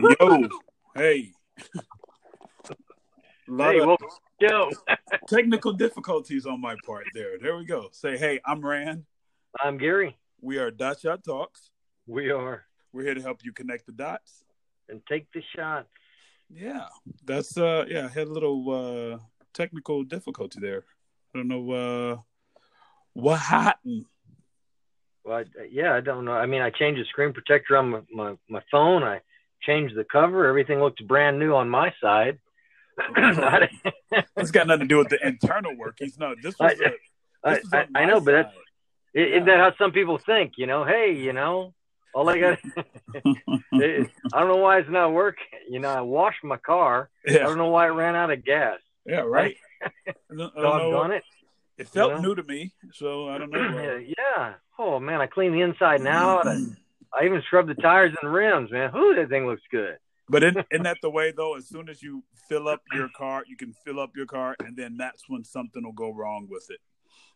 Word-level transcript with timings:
Yo, 0.00 0.48
hey. 0.94 1.32
Hey, 3.46 3.78
of 3.78 3.86
welcome 3.86 4.08
to 4.08 4.16
the 4.40 4.48
show. 4.48 4.70
technical 5.28 5.74
difficulties 5.74 6.46
on 6.46 6.62
my 6.62 6.76
part 6.86 7.04
there. 7.12 7.38
There 7.38 7.58
we 7.58 7.66
go. 7.66 7.88
Say, 7.92 8.16
hey, 8.16 8.40
I'm 8.46 8.64
Rand. 8.64 9.04
I'm 9.60 9.76
Gary. 9.76 10.16
We 10.40 10.56
are 10.56 10.70
Dot 10.70 11.00
Shot 11.00 11.22
Talks. 11.22 11.70
We 12.06 12.30
are. 12.30 12.64
We're 12.92 13.02
here 13.04 13.14
to 13.14 13.20
help 13.20 13.44
you 13.44 13.52
connect 13.52 13.84
the 13.84 13.92
dots. 13.92 14.44
And 14.88 15.02
take 15.06 15.26
the 15.34 15.42
shot. 15.54 15.86
Yeah, 16.48 16.86
that's 17.26 17.58
uh, 17.58 17.84
yeah. 17.86 18.06
I 18.06 18.08
had 18.08 18.28
a 18.28 18.32
little 18.32 18.70
uh 18.70 19.18
technical 19.52 20.04
difficulty 20.04 20.58
there. 20.60 20.84
I 21.34 21.38
don't 21.38 21.48
know 21.48 21.70
uh 21.70 22.16
what 23.12 23.40
happened. 23.40 24.06
Well, 25.22 25.38
I, 25.38 25.44
yeah, 25.70 25.94
I 25.94 26.00
don't 26.00 26.24
know. 26.24 26.32
I 26.32 26.46
mean, 26.46 26.62
I 26.62 26.70
changed 26.70 26.98
the 26.98 27.04
screen 27.04 27.34
protector 27.34 27.76
on 27.76 27.90
my, 27.90 28.00
my, 28.10 28.34
my 28.48 28.62
phone. 28.70 29.02
I 29.02 29.20
changed 29.66 29.96
the 29.96 30.04
cover. 30.04 30.46
Everything 30.46 30.78
looked 30.80 31.06
brand 31.06 31.38
new 31.38 31.54
on 31.54 31.68
my 31.68 31.92
side. 32.00 32.38
It's 34.36 34.50
got 34.52 34.66
nothing 34.68 34.82
to 34.82 34.86
do 34.86 34.98
with 34.98 35.08
the 35.08 35.18
internal 35.26 35.74
workings. 35.76 36.16
No, 36.18 36.34
this 36.40 36.54
was. 36.58 36.78
a- 36.80 36.92
I, 37.46 37.54
this 37.54 37.64
was 37.64 37.72
I, 37.74 37.86
I 38.02 38.04
know, 38.06 38.20
but 38.20 38.32
that's 38.32 38.54
side. 38.54 39.26
isn't 39.32 39.46
that 39.46 39.58
how 39.58 39.74
some 39.76 39.90
people 39.92 40.18
think? 40.18 40.52
You 40.56 40.66
know, 40.66 40.84
hey, 40.84 41.14
you 41.16 41.32
know, 41.32 41.74
all 42.14 42.28
I 42.28 42.38
got. 42.38 42.58
I 43.14 44.06
don't 44.32 44.48
know 44.48 44.56
why 44.56 44.78
it's 44.78 44.88
not 44.90 45.12
working. 45.12 45.44
You 45.68 45.80
know, 45.80 45.88
I 45.90 46.00
washed 46.02 46.44
my 46.44 46.56
car. 46.56 47.10
Yeah. 47.26 47.40
I 47.40 47.42
don't 47.44 47.58
know 47.58 47.68
why 47.70 47.86
it 47.86 47.90
ran 47.90 48.14
out 48.14 48.30
of 48.30 48.44
gas. 48.44 48.78
yeah, 49.04 49.20
right. 49.20 49.56
I 50.06 50.12
don't- 50.36 50.52
I 50.56 50.60
So 50.60 50.72
I've 50.72 50.92
done 50.92 51.12
it. 51.12 51.24
It 51.76 51.88
felt 51.88 52.10
you 52.10 52.16
know? 52.16 52.22
new 52.28 52.34
to 52.36 52.42
me, 52.44 52.72
so 52.92 53.28
I 53.28 53.38
don't 53.38 53.50
know. 53.50 53.58
yeah, 53.58 53.90
uh, 53.90 53.98
yeah. 54.38 54.54
Oh 54.78 55.00
man, 55.00 55.20
I 55.20 55.26
cleaned 55.26 55.54
the 55.54 55.62
inside 55.62 55.98
and 56.00 56.08
out. 56.08 56.46
I, 56.46 56.58
I 57.18 57.24
even 57.24 57.42
scrubbed 57.46 57.68
the 57.68 57.74
tires 57.74 58.14
and 58.20 58.32
rims. 58.32 58.70
Man, 58.70 58.90
whoo, 58.92 59.14
that 59.14 59.28
thing 59.28 59.46
looks 59.46 59.62
good. 59.70 59.96
But 60.28 60.42
isn't, 60.42 60.66
isn't 60.72 60.84
that 60.84 60.98
the 61.02 61.10
way 61.10 61.32
though? 61.36 61.56
As 61.56 61.68
soon 61.68 61.88
as 61.88 62.02
you 62.02 62.24
fill 62.48 62.68
up 62.68 62.82
your 62.92 63.08
car, 63.16 63.44
you 63.46 63.56
can 63.56 63.74
fill 63.84 64.00
up 64.00 64.16
your 64.16 64.26
car, 64.26 64.56
and 64.60 64.76
then 64.76 64.96
that's 64.96 65.28
when 65.28 65.44
something 65.44 65.84
will 65.84 65.92
go 65.92 66.12
wrong 66.12 66.48
with 66.50 66.70
it. 66.70 66.80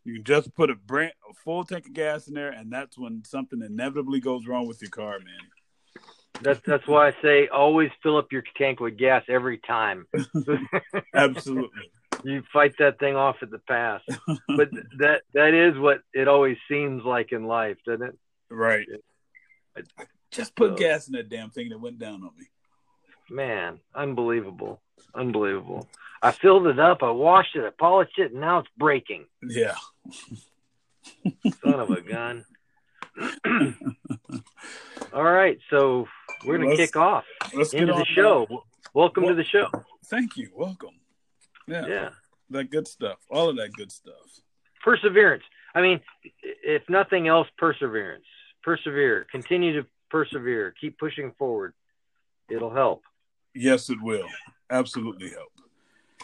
You 0.05 0.15
can 0.15 0.25
just 0.25 0.55
put 0.55 0.71
a 0.71 0.75
brand 0.75 1.13
a 1.29 1.35
full 1.35 1.65
tank 1.65 1.87
of 1.87 1.93
gas 1.93 2.29
in 2.29 2.35
there, 2.35 2.51
and 2.51 2.73
that's 2.73 2.99
when 2.99 3.23
something 3.25 3.61
inevitably 3.63 4.21
goes 4.21 4.47
wrong 4.47 4.67
with 4.67 4.81
your 4.81 4.91
car, 4.91 5.19
man. 5.19 6.05
That's 6.41 6.61
that's 6.65 6.87
why 6.87 7.09
I 7.09 7.13
say 7.21 7.49
always 7.49 7.91
fill 8.03 8.17
up 8.17 8.33
your 8.33 8.45
tank 8.57 8.81
with 8.81 8.97
gas 8.97 9.25
every 9.29 9.59
time. 9.59 10.07
Absolutely. 11.15 11.91
you 12.25 12.43
fight 12.53 12.75
that 12.79 12.99
thing 12.99 13.17
off 13.17 13.37
at 13.43 13.51
the 13.51 13.59
pass. 13.59 14.01
But 14.57 14.71
that 14.99 15.23
that 15.35 15.55
is 15.55 15.79
what 15.79 16.01
it 16.13 16.29
always 16.29 16.57
seems 16.71 17.05
like 17.05 17.33
in 17.33 17.45
life, 17.45 17.77
doesn't 17.85 18.07
it? 18.07 18.19
right. 18.51 18.87
I 19.99 20.05
just 20.31 20.55
put 20.57 20.71
So- 20.71 20.77
gas 20.77 21.07
in 21.09 21.13
that 21.15 21.29
damn 21.29 21.51
thing 21.51 21.69
that 21.71 21.79
went 21.81 21.99
down 21.99 22.23
on 22.25 22.31
me. 22.39 22.47
Man, 23.31 23.81
unbelievable, 23.95 24.81
unbelievable. 25.15 25.89
I 26.23 26.33
filled 26.33 26.67
it 26.67 26.79
up, 26.79 27.03
I 27.03 27.11
washed 27.11 27.55
it, 27.57 27.65
I 27.65 27.71
polished 27.71 28.19
it, 28.19 28.33
and 28.33 28.41
now 28.41 28.61
it's 28.61 28.69
breaking. 28.77 29.27
Yeah. 29.43 29.77
Son 31.63 31.75
of 31.81 31.91
a 31.91 32.01
gun. 32.01 32.45
All 35.13 35.23
right, 35.25 35.59
so 35.71 36.07
we're 36.45 36.59
gonna 36.59 36.71
Let's- 36.71 36.81
kick 36.91 36.97
off 36.97 37.25
Let's 37.55 37.73
get 37.73 37.83
into 37.83 37.95
the 37.95 38.05
show. 38.05 38.47
Welcome 38.95 39.25
Well- 39.25 39.33
to 39.35 39.37
the 39.37 39.45
show. 39.45 39.69
Thank 40.07 40.37
you. 40.37 40.51
Welcome. 40.55 40.99
Yeah, 41.67 41.87
Yeah. 41.87 42.11
That 42.51 42.71
good 42.71 42.89
stuff. 42.89 43.19
All 43.31 43.49
of 43.51 43.57
that 43.57 43.73
good 43.75 43.93
stuff. 43.93 44.15
perseverance. 44.83 45.43
I 45.75 45.83
mean, 45.83 46.01
if 46.43 46.89
nothing 46.89 47.29
else, 47.29 47.47
perseverance. 47.59 48.25
Persevere. 48.69 49.27
Continue 49.33 49.81
to 49.81 49.89
persevere. 50.11 50.75
Keep 50.79 50.99
pushing 50.99 51.33
forward. 51.39 51.73
It'll 52.51 52.75
help. 52.75 53.03
Yes, 53.55 53.89
it 53.89 53.97
will. 54.03 54.29
Absolutely 54.69 55.31
help. 55.31 55.53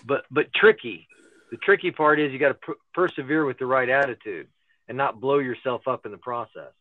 But 0.05 0.27
but 0.31 0.53
tricky. 0.55 1.09
The 1.51 1.57
tricky 1.57 1.91
part 1.91 2.21
is 2.21 2.33
you 2.33 2.39
got 2.39 2.49
to 2.49 2.55
per- 2.55 2.75
persevere 2.93 3.47
with 3.47 3.59
the 3.59 3.65
right 3.65 3.89
attitude 3.89 4.49
and 4.89 4.99
not 4.99 5.23
blow 5.23 5.39
yourself 5.39 5.89
up 5.89 6.05
in 6.05 6.13
the 6.13 6.19
process. 6.19 6.75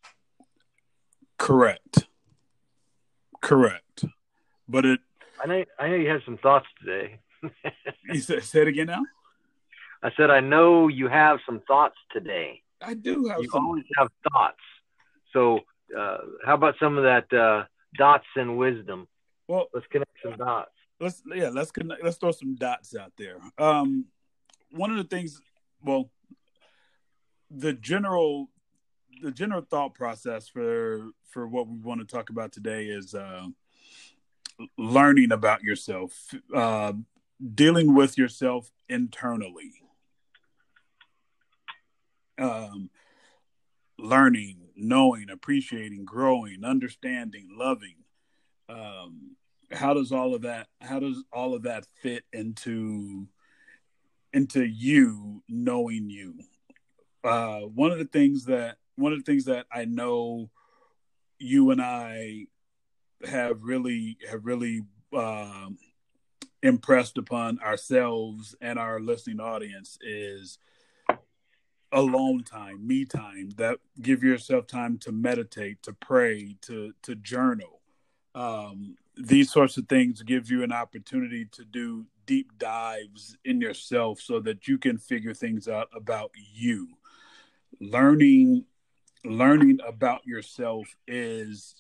Correct. 1.38 2.08
Correct. 3.42 4.04
But 4.68 4.84
it 4.84 5.00
I 5.42 5.48
know 5.48 5.64
I 5.80 5.88
know 5.88 5.96
you 5.96 6.10
have 6.10 6.24
some 6.26 6.40
thoughts 6.40 6.68
today. 6.82 7.20
you 8.10 8.20
said 8.20 8.44
say 8.44 8.64
it 8.64 8.68
again 8.68 8.88
now? 8.88 9.04
I 10.04 10.12
said 10.18 10.30
I 10.30 10.42
know 10.42 10.90
you 10.90 11.08
have 11.08 11.40
some 11.46 11.62
thoughts 11.66 11.96
today. 12.12 12.62
I 12.82 12.96
do 12.96 13.28
have 13.28 13.40
You 13.40 13.50
some 13.50 13.66
always 13.66 13.86
have 13.98 14.10
thoughts. 14.30 14.58
So 15.34 15.60
uh, 15.98 16.18
how 16.46 16.54
about 16.54 16.76
some 16.80 16.98
of 16.98 17.04
that 17.04 17.34
uh, 17.38 17.66
dots 17.98 18.26
and 18.36 18.58
wisdom? 18.58 19.08
well 19.48 19.68
Let's 19.74 19.88
connect 19.88 20.12
some 20.24 20.38
dots. 20.38 20.72
let's 21.00 21.22
yeah, 21.36 21.50
let's 21.50 21.72
connect 21.72 22.04
let's 22.04 22.18
throw 22.18 22.32
some 22.32 22.56
dots 22.56 22.96
out 22.96 23.12
there. 23.18 23.38
Um 23.58 24.06
one 24.72 24.90
of 24.92 24.98
the 24.98 25.04
things 25.04 25.42
well 25.84 26.10
the 27.52 27.74
general 27.74 28.50
the 29.22 29.32
general 29.32 29.62
thought 29.62 29.94
process 29.94 30.48
for 30.48 31.10
for 31.30 31.48
what 31.48 31.68
we 31.68 31.78
want 31.78 32.00
to 32.00 32.06
talk 32.06 32.30
about 32.30 32.52
today 32.52 32.86
is 32.86 33.14
uh 33.14 33.48
learning 34.78 35.32
about 35.32 35.62
yourself, 35.64 36.34
uh 36.56 36.94
dealing 37.54 37.94
with 37.94 38.18
yourself 38.18 38.72
internally. 38.90 39.74
Um 42.40 42.90
learning, 44.00 44.63
knowing, 44.76 45.30
appreciating, 45.30 46.06
growing, 46.06 46.64
understanding, 46.64 47.50
loving. 47.58 47.96
Um 48.70 49.36
how 49.74 49.94
does 49.94 50.12
all 50.12 50.36
of 50.36 50.44
that 50.44 50.68
how 50.82 51.00
does 51.00 51.24
all 51.32 51.54
of 51.54 51.64
that 51.64 51.86
fit 52.02 52.24
into 52.32 53.28
into 54.32 54.64
you 54.64 55.44
knowing 55.48 56.10
you 56.10 56.36
uh 57.24 57.60
one 57.60 57.92
of 57.92 57.98
the 57.98 58.06
things 58.06 58.46
that 58.46 58.78
one 58.96 59.12
of 59.12 59.20
the 59.20 59.24
things 59.24 59.46
that 59.46 59.66
i 59.72 59.86
know 59.86 60.50
you 61.40 61.72
and 61.72 61.82
i 61.82 62.46
have 63.26 63.64
really 63.64 64.18
have 64.30 64.46
really 64.46 64.82
um 65.16 65.78
impressed 66.62 67.18
upon 67.18 67.60
ourselves 67.60 68.56
and 68.62 68.80
our 68.80 69.00
listening 69.00 69.40
audience 69.40 69.98
is 70.02 70.58
alone 71.94 72.44
time 72.44 72.86
me 72.86 73.06
time 73.06 73.52
that 73.58 73.78
give 74.02 74.24
yourself 74.24 74.68
time 74.68 74.98
to 74.98 75.12
meditate 75.12 75.82
to 75.84 75.94
pray 75.94 76.56
to 76.62 76.94
to 77.04 77.16
journal. 77.16 77.82
Um 78.36 78.98
these 79.16 79.52
sorts 79.52 79.78
of 79.78 79.88
things 79.88 80.24
give 80.24 80.50
you 80.50 80.64
an 80.64 80.72
opportunity 80.72 81.46
to 81.46 81.64
do 81.64 82.06
deep 82.26 82.58
dives 82.58 83.38
in 83.46 83.62
yourself 83.62 84.20
so 84.20 84.40
that 84.40 84.68
you 84.68 84.78
can 84.78 84.98
figure 84.98 85.36
things 85.36 85.68
out 85.68 85.88
about 85.96 86.32
you. 86.54 86.88
Learning 87.80 88.66
learning 89.24 89.80
about 89.88 90.26
yourself 90.26 90.88
is 91.08 91.76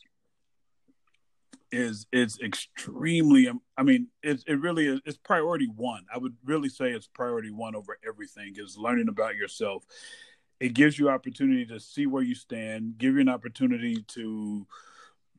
is 1.73 2.06
is 2.11 2.39
extremely 2.39 3.50
i 3.78 3.84
mean 3.84 4.07
it, 4.22 4.44
it 4.45 4.61
really 4.61 4.85
is 4.85 5.01
it's 5.06 5.17
priority 5.17 5.67
one. 5.75 6.06
I 6.13 6.19
would 6.19 6.35
really 6.45 6.69
say 6.69 6.91
it's 6.91 7.07
priority 7.07 7.50
one 7.51 7.75
over 7.75 7.97
everything 8.07 8.53
is 8.57 8.78
learning 8.78 9.09
about 9.09 9.35
yourself. 9.35 9.83
It 10.59 10.75
gives 10.75 11.00
you 11.00 11.09
opportunity 11.09 11.66
to 11.66 11.79
see 11.79 12.06
where 12.06 12.22
you 12.22 12.35
stand 12.35 13.00
give 13.00 13.16
you 13.16 13.22
an 13.22 13.29
opportunity 13.29 14.03
to 14.09 14.67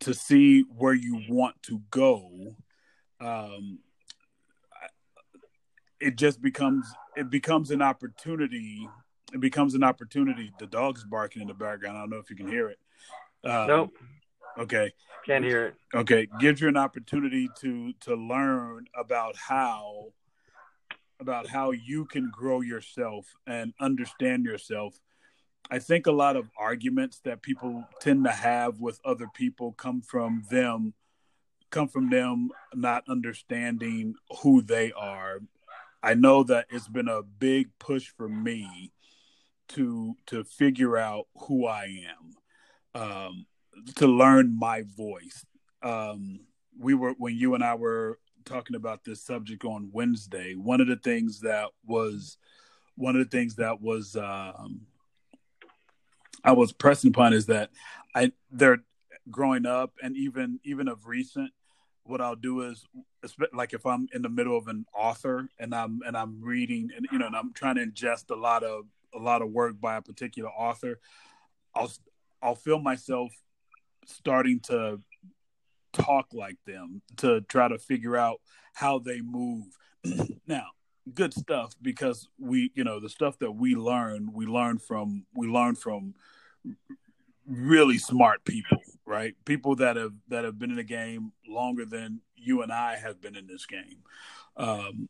to 0.00 0.12
see 0.12 0.62
where 0.62 0.92
you 0.92 1.22
want 1.28 1.62
to 1.62 1.80
go. 1.90 2.56
Um 3.20 3.78
it 6.00 6.16
just 6.16 6.42
becomes 6.42 6.92
it 7.16 7.30
becomes 7.30 7.70
an 7.70 7.80
opportunity 7.80 8.88
it 9.32 9.40
becomes 9.40 9.74
an 9.74 9.82
opportunity. 9.82 10.52
The 10.58 10.66
dog's 10.66 11.04
barking 11.04 11.42
in 11.42 11.48
the 11.48 11.54
background. 11.54 11.96
I 11.96 12.00
don't 12.02 12.10
know 12.10 12.18
if 12.18 12.30
you 12.30 12.36
can 12.36 12.48
hear 12.48 12.68
it. 12.68 12.78
Um, 13.42 13.66
Nope, 13.66 13.98
okay. 14.58 14.92
Can't 15.26 15.44
hear 15.44 15.66
it. 15.66 15.74
okay. 15.94 16.28
Gives 16.38 16.60
you 16.60 16.68
an 16.68 16.76
opportunity 16.76 17.48
to 17.60 17.92
to 18.00 18.14
learn 18.14 18.86
about 18.94 19.36
how 19.36 20.12
about 21.20 21.46
how 21.46 21.70
you 21.70 22.04
can 22.04 22.30
grow 22.30 22.60
yourself 22.60 23.26
and 23.46 23.72
understand 23.80 24.44
yourself. 24.44 24.98
I 25.70 25.78
think 25.78 26.06
a 26.06 26.12
lot 26.12 26.36
of 26.36 26.50
arguments 26.58 27.20
that 27.24 27.40
people 27.40 27.84
tend 28.00 28.24
to 28.24 28.30
have 28.30 28.80
with 28.80 29.00
other 29.04 29.28
people 29.34 29.72
come 29.72 30.02
from 30.02 30.42
them 30.50 30.92
come 31.74 31.88
from 31.88 32.08
them 32.08 32.50
not 32.72 33.02
understanding 33.08 34.14
who 34.42 34.62
they 34.62 34.92
are. 34.92 35.40
I 36.04 36.14
know 36.14 36.44
that 36.44 36.66
it's 36.70 36.86
been 36.86 37.08
a 37.08 37.22
big 37.22 37.70
push 37.80 38.06
for 38.06 38.28
me 38.28 38.92
to 39.70 40.14
to 40.26 40.44
figure 40.44 40.96
out 40.96 41.26
who 41.34 41.66
i 41.66 42.04
am. 42.94 43.02
Um 43.02 43.46
to 43.96 44.06
learn 44.06 44.58
my 44.58 44.82
voice. 44.96 45.44
Um 45.82 46.40
we 46.78 46.94
were 46.94 47.14
when 47.18 47.36
you 47.36 47.54
and 47.54 47.62
i 47.62 47.74
were 47.74 48.18
talking 48.44 48.76
about 48.76 49.04
this 49.04 49.22
subject 49.22 49.64
on 49.64 49.90
wednesday 49.92 50.54
one 50.54 50.80
of 50.80 50.86
the 50.86 50.96
things 50.96 51.40
that 51.40 51.68
was 51.86 52.36
one 52.96 53.16
of 53.16 53.22
the 53.24 53.36
things 53.36 53.56
that 53.56 53.80
was 53.80 54.16
um 54.16 54.82
i 56.42 56.52
was 56.52 56.72
pressing 56.72 57.10
upon 57.10 57.32
is 57.32 57.46
that 57.46 57.70
i 58.14 58.30
they're 58.50 58.82
growing 59.30 59.66
up 59.66 59.92
and 60.02 60.16
even 60.16 60.58
even 60.64 60.88
of 60.88 61.06
recent 61.06 61.50
what 62.06 62.20
I'll 62.20 62.36
do 62.36 62.60
is 62.60 62.86
like 63.54 63.72
if 63.72 63.86
I'm 63.86 64.08
in 64.12 64.20
the 64.20 64.28
middle 64.28 64.58
of 64.58 64.68
an 64.68 64.84
author 64.94 65.48
and 65.58 65.74
I'm 65.74 66.00
and 66.06 66.14
I'm 66.14 66.38
reading 66.42 66.90
and 66.94 67.06
you 67.10 67.18
know 67.18 67.26
and 67.26 67.34
I'm 67.34 67.54
trying 67.54 67.76
to 67.76 67.86
ingest 67.86 68.30
a 68.30 68.34
lot 68.34 68.62
of 68.62 68.84
a 69.14 69.18
lot 69.18 69.40
of 69.40 69.50
work 69.50 69.80
by 69.80 69.96
a 69.96 70.02
particular 70.02 70.50
author, 70.50 71.00
I'll 71.74 71.90
I'll 72.42 72.54
feel 72.54 72.78
myself 72.78 73.32
starting 74.06 74.60
to 74.60 75.00
talk 75.92 76.26
like 76.32 76.58
them 76.66 77.02
to 77.18 77.40
try 77.42 77.68
to 77.68 77.78
figure 77.78 78.16
out 78.16 78.40
how 78.72 78.98
they 78.98 79.20
move. 79.20 79.66
now, 80.46 80.66
good 81.12 81.32
stuff 81.32 81.74
because 81.80 82.28
we, 82.38 82.70
you 82.74 82.84
know, 82.84 83.00
the 83.00 83.08
stuff 83.08 83.38
that 83.38 83.52
we 83.52 83.74
learn, 83.74 84.30
we 84.32 84.46
learn 84.46 84.78
from 84.78 85.24
we 85.34 85.46
learn 85.46 85.74
from 85.74 86.14
really 87.46 87.98
smart 87.98 88.44
people, 88.44 88.78
right? 89.06 89.34
People 89.44 89.76
that 89.76 89.96
have 89.96 90.14
that 90.28 90.44
have 90.44 90.58
been 90.58 90.70
in 90.70 90.76
the 90.76 90.84
game 90.84 91.32
longer 91.48 91.84
than 91.84 92.20
you 92.36 92.62
and 92.62 92.72
I 92.72 92.96
have 92.96 93.20
been 93.20 93.36
in 93.36 93.46
this 93.46 93.66
game. 93.66 94.02
Um, 94.56 95.08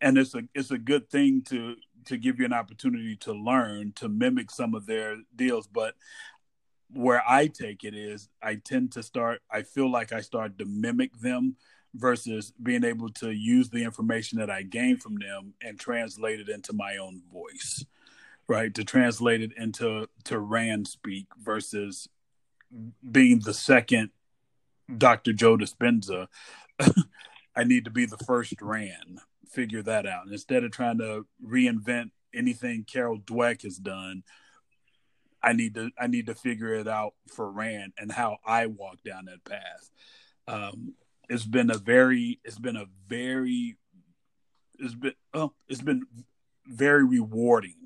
and 0.00 0.18
it's 0.18 0.34
a 0.34 0.42
it's 0.54 0.70
a 0.70 0.78
good 0.78 1.10
thing 1.10 1.42
to 1.42 1.76
to 2.06 2.16
give 2.16 2.38
you 2.38 2.44
an 2.44 2.52
opportunity 2.52 3.16
to 3.16 3.32
learn 3.32 3.92
to 3.96 4.08
mimic 4.08 4.50
some 4.50 4.74
of 4.74 4.86
their 4.86 5.16
deals 5.34 5.66
but 5.66 5.94
where 6.92 7.22
i 7.28 7.46
take 7.46 7.84
it 7.84 7.94
is 7.94 8.28
i 8.42 8.54
tend 8.54 8.92
to 8.92 9.02
start 9.02 9.40
i 9.50 9.62
feel 9.62 9.90
like 9.90 10.12
i 10.12 10.20
start 10.20 10.58
to 10.58 10.64
mimic 10.64 11.16
them 11.18 11.56
versus 11.94 12.52
being 12.62 12.84
able 12.84 13.08
to 13.08 13.30
use 13.30 13.70
the 13.70 13.82
information 13.82 14.38
that 14.38 14.50
i 14.50 14.62
gain 14.62 14.96
from 14.96 15.16
them 15.16 15.54
and 15.62 15.80
translate 15.80 16.40
it 16.40 16.48
into 16.48 16.72
my 16.72 16.96
own 16.96 17.22
voice 17.32 17.84
right? 18.48 18.74
To 18.74 18.84
translate 18.84 19.42
it 19.42 19.52
into 19.56 20.08
to 20.24 20.38
rand 20.38 20.88
speak 20.88 21.26
versus 21.42 22.08
being 23.08 23.40
the 23.40 23.54
second 23.54 24.10
dr 24.98 25.32
joe 25.32 25.56
dispenza. 25.56 26.28
I 27.56 27.64
need 27.64 27.84
to 27.86 27.90
be 27.90 28.06
the 28.06 28.18
first 28.18 28.60
rand. 28.60 29.20
Figure 29.48 29.82
that 29.82 30.06
out. 30.06 30.24
And 30.24 30.32
instead 30.32 30.62
of 30.62 30.72
trying 30.72 30.98
to 30.98 31.26
reinvent 31.44 32.10
anything 32.34 32.84
Carol 32.84 33.18
Dweck 33.18 33.62
has 33.62 33.78
done, 33.78 34.22
I 35.46 35.52
need 35.52 35.76
to 35.76 35.90
I 35.96 36.08
need 36.08 36.26
to 36.26 36.34
figure 36.34 36.74
it 36.74 36.88
out 36.88 37.14
for 37.28 37.48
Rand 37.48 37.92
and 37.98 38.10
how 38.10 38.38
I 38.44 38.66
walk 38.66 38.96
down 39.04 39.26
that 39.26 39.44
path. 39.44 39.90
Um, 40.48 40.94
it's 41.28 41.44
been 41.44 41.70
a 41.70 41.78
very 41.78 42.40
it's 42.44 42.58
been 42.58 42.76
a 42.76 42.86
very 43.06 43.76
it's 44.80 44.94
been 44.94 45.14
oh 45.32 45.52
it's 45.68 45.80
been 45.80 46.02
very 46.66 47.04
rewarding. 47.04 47.76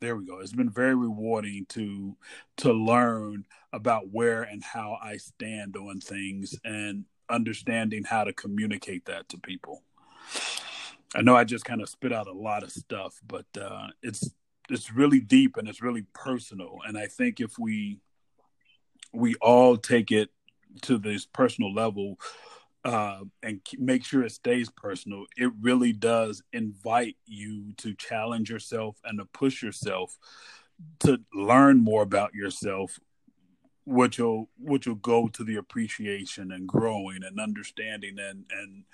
There 0.00 0.16
we 0.16 0.26
go. 0.26 0.40
It's 0.40 0.52
been 0.52 0.70
very 0.70 0.96
rewarding 0.96 1.66
to 1.70 2.16
to 2.58 2.72
learn 2.72 3.46
about 3.72 4.08
where 4.10 4.42
and 4.42 4.64
how 4.64 4.98
I 5.00 5.18
stand 5.18 5.76
on 5.76 6.00
things 6.00 6.56
and 6.64 7.04
understanding 7.30 8.02
how 8.02 8.24
to 8.24 8.32
communicate 8.32 9.04
that 9.04 9.28
to 9.28 9.38
people. 9.38 9.84
I 11.14 11.22
know 11.22 11.36
I 11.36 11.44
just 11.44 11.64
kind 11.64 11.80
of 11.80 11.88
spit 11.88 12.12
out 12.12 12.26
a 12.26 12.32
lot 12.32 12.64
of 12.64 12.72
stuff, 12.72 13.20
but 13.24 13.46
uh, 13.56 13.86
it's 14.02 14.30
it's 14.70 14.92
really 14.92 15.20
deep 15.20 15.56
and 15.56 15.68
it's 15.68 15.82
really 15.82 16.06
personal. 16.14 16.78
And 16.86 16.96
I 16.96 17.06
think 17.06 17.40
if 17.40 17.58
we 17.58 17.98
we 19.12 19.34
all 19.36 19.76
take 19.76 20.10
it 20.10 20.30
to 20.82 20.98
this 20.98 21.24
personal 21.24 21.72
level 21.72 22.18
uh, 22.84 23.20
and 23.42 23.60
make 23.78 24.04
sure 24.04 24.24
it 24.24 24.32
stays 24.32 24.68
personal, 24.70 25.24
it 25.36 25.50
really 25.60 25.92
does 25.92 26.42
invite 26.52 27.16
you 27.26 27.72
to 27.78 27.94
challenge 27.94 28.50
yourself 28.50 28.96
and 29.04 29.18
to 29.18 29.24
push 29.26 29.62
yourself 29.62 30.18
to 31.00 31.18
learn 31.32 31.78
more 31.78 32.02
about 32.02 32.34
yourself 32.34 32.98
which 33.86 34.18
will 34.18 34.48
which 34.58 34.86
will 34.86 34.94
go 34.94 35.28
to 35.28 35.44
the 35.44 35.56
appreciation 35.56 36.50
and 36.50 36.66
growing 36.66 37.22
and 37.22 37.38
understanding 37.38 38.16
and 38.18 38.46
and 38.50 38.84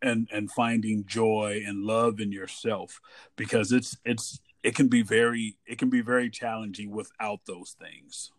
and 0.00 0.28
and 0.32 0.50
finding 0.50 1.04
joy 1.06 1.62
and 1.66 1.84
love 1.84 2.18
in 2.18 2.32
yourself 2.32 3.00
because 3.36 3.72
it's 3.72 3.96
it's 4.04 4.40
it 4.62 4.74
can 4.74 4.88
be 4.88 5.02
very 5.02 5.56
it 5.66 5.78
can 5.78 5.90
be 5.90 6.00
very 6.00 6.30
challenging 6.30 6.90
without 6.90 7.40
those 7.46 7.76
things. 7.80 8.30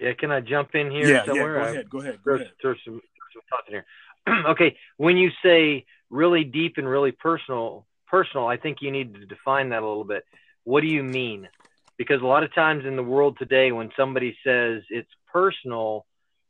Yeah 0.00 0.12
can 0.12 0.30
i 0.30 0.40
jump 0.40 0.74
in 0.74 0.90
here 0.90 1.08
yeah, 1.08 1.24
somewhere? 1.24 1.56
yeah 1.56 1.62
go 1.62 1.70
ahead 1.70 1.90
go 1.90 1.98
ahead 2.00 2.18
go 2.24 2.34
ahead. 2.34 2.50
throw 2.60 2.74
some, 2.84 3.00
some 3.32 3.42
thoughts 3.50 3.68
in 3.68 3.74
here. 3.74 3.86
Okay 4.50 4.76
when 4.96 5.16
you 5.16 5.30
say 5.42 5.84
really 6.10 6.44
deep 6.44 6.74
and 6.78 6.88
really 6.88 7.12
personal 7.12 7.86
personal 8.06 8.46
i 8.46 8.56
think 8.56 8.78
you 8.80 8.90
need 8.90 9.14
to 9.14 9.26
define 9.26 9.70
that 9.70 9.82
a 9.82 9.86
little 9.86 10.04
bit. 10.04 10.24
What 10.64 10.80
do 10.80 10.88
you 10.88 11.04
mean? 11.04 11.48
Because 11.96 12.20
a 12.22 12.26
lot 12.26 12.42
of 12.42 12.52
times 12.52 12.84
in 12.84 12.96
the 12.96 13.02
world 13.02 13.38
today 13.38 13.70
when 13.72 13.90
somebody 13.96 14.36
says 14.44 14.82
it's 14.90 15.10
personal 15.32 16.06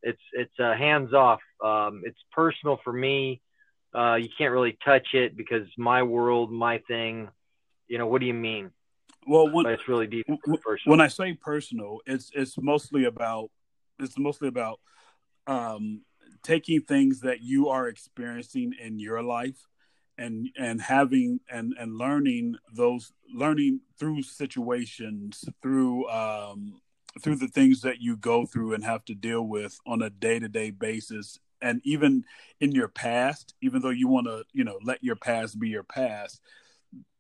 it's 0.07 0.23
it's 0.33 0.59
uh, 0.61 0.75
hands 0.75 1.13
off. 1.13 1.41
Um, 1.63 2.03
it's 2.05 2.19
personal 2.33 2.79
for 2.85 2.93
me. 2.93 3.41
Uh, 3.95 4.15
you 4.15 4.29
can't 4.39 4.53
really 4.53 4.79
touch 4.85 5.09
it 5.15 5.37
because 5.37 5.67
my 5.77 6.03
world, 6.03 6.53
my 6.53 6.79
thing. 6.87 7.29
You 7.89 7.99
know, 7.99 8.07
what 8.07 8.21
do 8.21 8.27
you 8.27 8.35
mean? 8.35 8.71
Well, 9.27 9.51
when, 9.51 9.67
it's 9.67 9.89
really 9.89 10.07
deep. 10.07 10.27
When 10.85 11.01
I 11.01 11.09
say 11.09 11.33
personal, 11.35 12.01
it's 12.07 12.31
it's 12.35 12.57
mostly 12.59 13.05
about 13.05 13.51
it's 13.99 14.19
mostly 14.19 14.49
about 14.49 14.81
um, 15.47 16.03
taking 16.43 16.81
things 16.81 17.21
that 17.21 17.43
you 17.43 17.69
are 17.69 17.89
experiencing 17.89 18.73
in 18.81 18.99
your 18.99 19.23
life 19.23 19.67
and 20.19 20.49
and 20.57 20.81
having 20.81 21.41
and 21.51 21.75
and 21.79 21.97
learning 21.97 22.57
those 22.73 23.13
learning 23.35 23.81
through 23.99 24.23
situations 24.23 25.45
through 25.61 26.09
um 26.09 26.81
through 27.23 27.37
the 27.37 27.49
things 27.49 27.81
that 27.83 28.01
you 28.01 28.17
go 28.17 28.47
through 28.47 28.75
and 28.75 28.85
have 28.85 29.05
to 29.05 29.15
deal 29.15 29.43
with 29.43 29.79
on 29.87 30.03
a 30.03 30.11
day-to-day 30.11 30.71
basis 30.71 31.39
and 31.61 31.81
even 31.85 32.25
in 32.61 32.73
your 32.73 32.89
past 32.89 33.55
even 33.61 33.83
though 33.83 33.91
you 33.91 34.09
want 34.09 34.27
to 34.27 34.43
you 34.53 34.65
know 34.65 34.79
let 34.83 35.03
your 35.05 35.17
past 35.17 35.59
be 35.59 35.69
your 35.69 35.83
past 35.83 36.41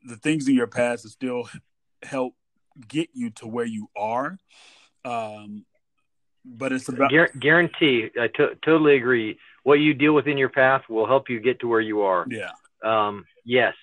the 0.06 0.16
things 0.16 0.48
in 0.48 0.54
your 0.54 0.66
past 0.66 1.02
that 1.02 1.10
still 1.10 1.48
help 2.02 2.34
get 2.88 3.08
you 3.12 3.30
to 3.30 3.46
where 3.46 3.64
you 3.64 3.88
are. 3.96 4.38
Um 5.04 5.64
but 6.44 6.72
it's 6.72 6.88
about 6.88 7.10
guarantee 7.40 8.10
I 8.20 8.28
t- 8.28 8.54
totally 8.64 8.96
agree. 8.96 9.38
What 9.64 9.74
you 9.74 9.94
deal 9.94 10.12
with 10.12 10.26
in 10.28 10.38
your 10.38 10.48
past 10.48 10.88
will 10.88 11.06
help 11.06 11.28
you 11.28 11.40
get 11.40 11.60
to 11.60 11.68
where 11.68 11.80
you 11.80 12.02
are. 12.02 12.26
Yeah. 12.30 12.52
Um 12.82 13.24
yes. 13.44 13.74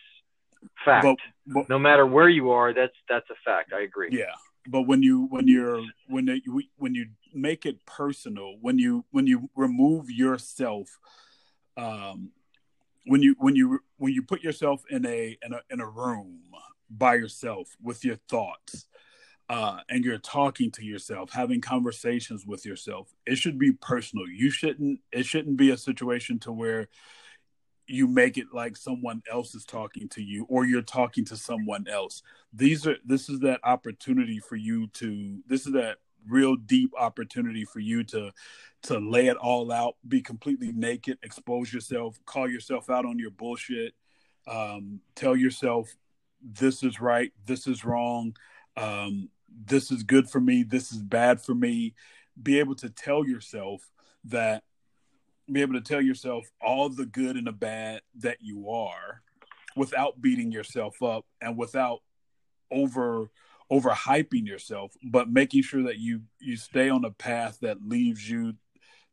Fact. 0.86 1.06
But, 1.06 1.18
but, 1.54 1.70
no 1.70 1.78
matter 1.78 2.06
where 2.06 2.30
you 2.30 2.52
are 2.52 2.74
that's 2.74 2.96
that's 3.10 3.30
a 3.30 3.36
fact. 3.44 3.74
I 3.74 3.82
agree. 3.82 4.10
Yeah. 4.12 4.34
But 4.68 4.84
when 4.84 5.04
you 5.04 5.28
when 5.30 5.48
you're 5.48 5.82
when 6.08 6.28
you 6.28 6.64
when 6.78 6.96
you 6.96 7.08
make 7.34 7.66
it 7.66 7.86
personal 7.86 8.56
when 8.62 8.80
you 8.80 9.04
when 9.12 9.28
you 9.28 9.50
remove 9.56 10.10
yourself 10.10 11.00
um 11.76 12.32
when 13.06 13.22
you 13.22 13.36
when 13.40 13.56
you 13.56 13.80
when 13.98 14.14
you 14.14 14.24
put 14.24 14.42
yourself 14.42 14.84
in 14.90 15.06
a 15.06 15.38
in 15.46 15.54
a 15.54 15.60
in 15.70 15.80
a 15.80 15.88
room 15.88 16.40
by 16.90 17.16
yourself 17.16 17.76
with 17.82 18.06
your 18.06 18.18
thoughts 18.30 18.88
uh 19.50 19.80
and 19.90 20.06
you're 20.06 20.18
talking 20.18 20.72
to 20.72 20.86
yourself 20.86 21.32
having 21.32 21.60
conversations 21.60 22.46
with 22.46 22.66
yourself 22.66 23.14
it 23.26 23.38
should 23.38 23.58
be 23.58 23.72
personal. 23.74 24.28
You 24.28 24.50
shouldn't 24.50 25.00
it 25.12 25.26
shouldn't 25.26 25.58
be 25.58 25.72
a 25.72 25.78
situation 25.78 26.40
to 26.40 26.52
where 26.52 26.88
you 27.88 28.08
make 28.08 28.38
it 28.38 28.48
like 28.54 28.78
someone 28.78 29.22
else 29.30 29.54
is 29.56 29.66
talking 29.66 30.08
to 30.10 30.22
you 30.22 30.46
or 30.50 30.66
you're 30.66 30.82
talking 30.82 31.26
to 31.26 31.36
someone 31.36 31.86
else. 31.88 32.24
These 32.54 32.88
are 32.88 32.96
this 33.06 33.30
is 33.30 33.40
that 33.42 33.60
opportunity 33.64 34.40
for 34.40 34.56
you 34.56 34.88
to 34.88 35.40
this 35.48 35.66
is 35.66 35.74
that 35.74 35.98
real 36.28 36.56
deep 36.56 36.92
opportunity 36.98 37.66
for 37.66 37.80
you 37.80 38.04
to 38.04 38.32
to 38.84 39.00
lay 39.00 39.28
it 39.28 39.38
all 39.38 39.72
out 39.72 39.96
be 40.08 40.22
completely 40.22 40.72
naked 40.72 41.18
expose 41.24 41.72
yourself 41.74 42.20
call 42.26 42.50
yourself 42.50 42.90
out 42.90 43.06
on 43.06 43.20
your 43.20 43.32
bullshit 43.32 43.94
um, 44.48 45.00
tell 45.16 45.36
yourself 45.36 45.96
this 46.42 46.84
is 46.84 47.00
right 47.00 47.32
this 47.46 47.68
is 47.68 47.86
wrong 47.86 48.36
um, 48.76 49.30
this 49.66 49.92
is 49.92 50.04
good 50.04 50.30
for 50.30 50.42
me 50.42 50.64
this 50.64 50.92
is 50.92 51.02
bad 51.02 51.42
for 51.42 51.54
me. 51.54 51.94
Be 52.42 52.60
able 52.60 52.76
to 52.76 52.90
tell 52.90 53.26
yourself 53.26 53.90
that 54.26 54.64
be 55.52 55.62
able 55.62 55.74
to 55.74 55.82
tell 55.82 56.02
yourself 56.02 56.46
all 56.62 56.90
the 56.90 57.06
good 57.06 57.36
and 57.36 57.48
the 57.48 57.52
bad 57.52 58.02
that 58.20 58.38
you 58.42 58.70
are 58.72 59.22
without 59.76 60.22
beating 60.22 60.52
yourself 60.52 61.02
up 61.04 61.26
and 61.42 61.58
without 61.58 62.00
over 62.72 63.30
over 63.70 63.90
hyping 63.90 64.46
yourself 64.46 64.94
but 65.04 65.30
making 65.30 65.62
sure 65.62 65.84
that 65.84 65.98
you 65.98 66.22
you 66.40 66.56
stay 66.56 66.90
on 66.90 67.06
a 67.06 67.12
path 67.12 67.58
that 67.62 67.78
leaves 67.88 68.30
you 68.30 68.54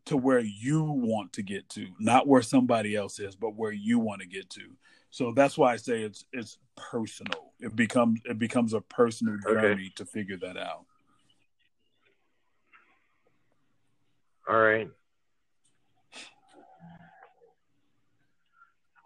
to 0.06 0.16
where 0.16 0.40
you 0.40 0.82
want 0.82 1.32
to 1.34 1.42
get 1.42 1.68
to 1.68 1.86
not 1.98 2.26
where 2.26 2.42
somebody 2.42 2.96
else 2.96 3.18
is 3.18 3.36
but 3.36 3.54
where 3.54 3.72
you 3.72 3.98
want 3.98 4.20
to 4.20 4.26
get 4.26 4.48
to. 4.50 4.62
So 5.10 5.32
that's 5.32 5.58
why 5.58 5.72
i 5.72 5.76
say 5.76 6.02
it's 6.02 6.24
it's 6.32 6.58
personal. 6.76 7.52
It 7.58 7.74
becomes 7.76 8.20
it 8.24 8.38
becomes 8.38 8.74
a 8.74 8.80
personal 8.80 9.36
journey 9.38 9.86
okay. 9.86 9.92
to 9.96 10.04
figure 10.04 10.36
that 10.38 10.56
out. 10.56 10.84
All 14.48 14.60
right. 14.60 14.88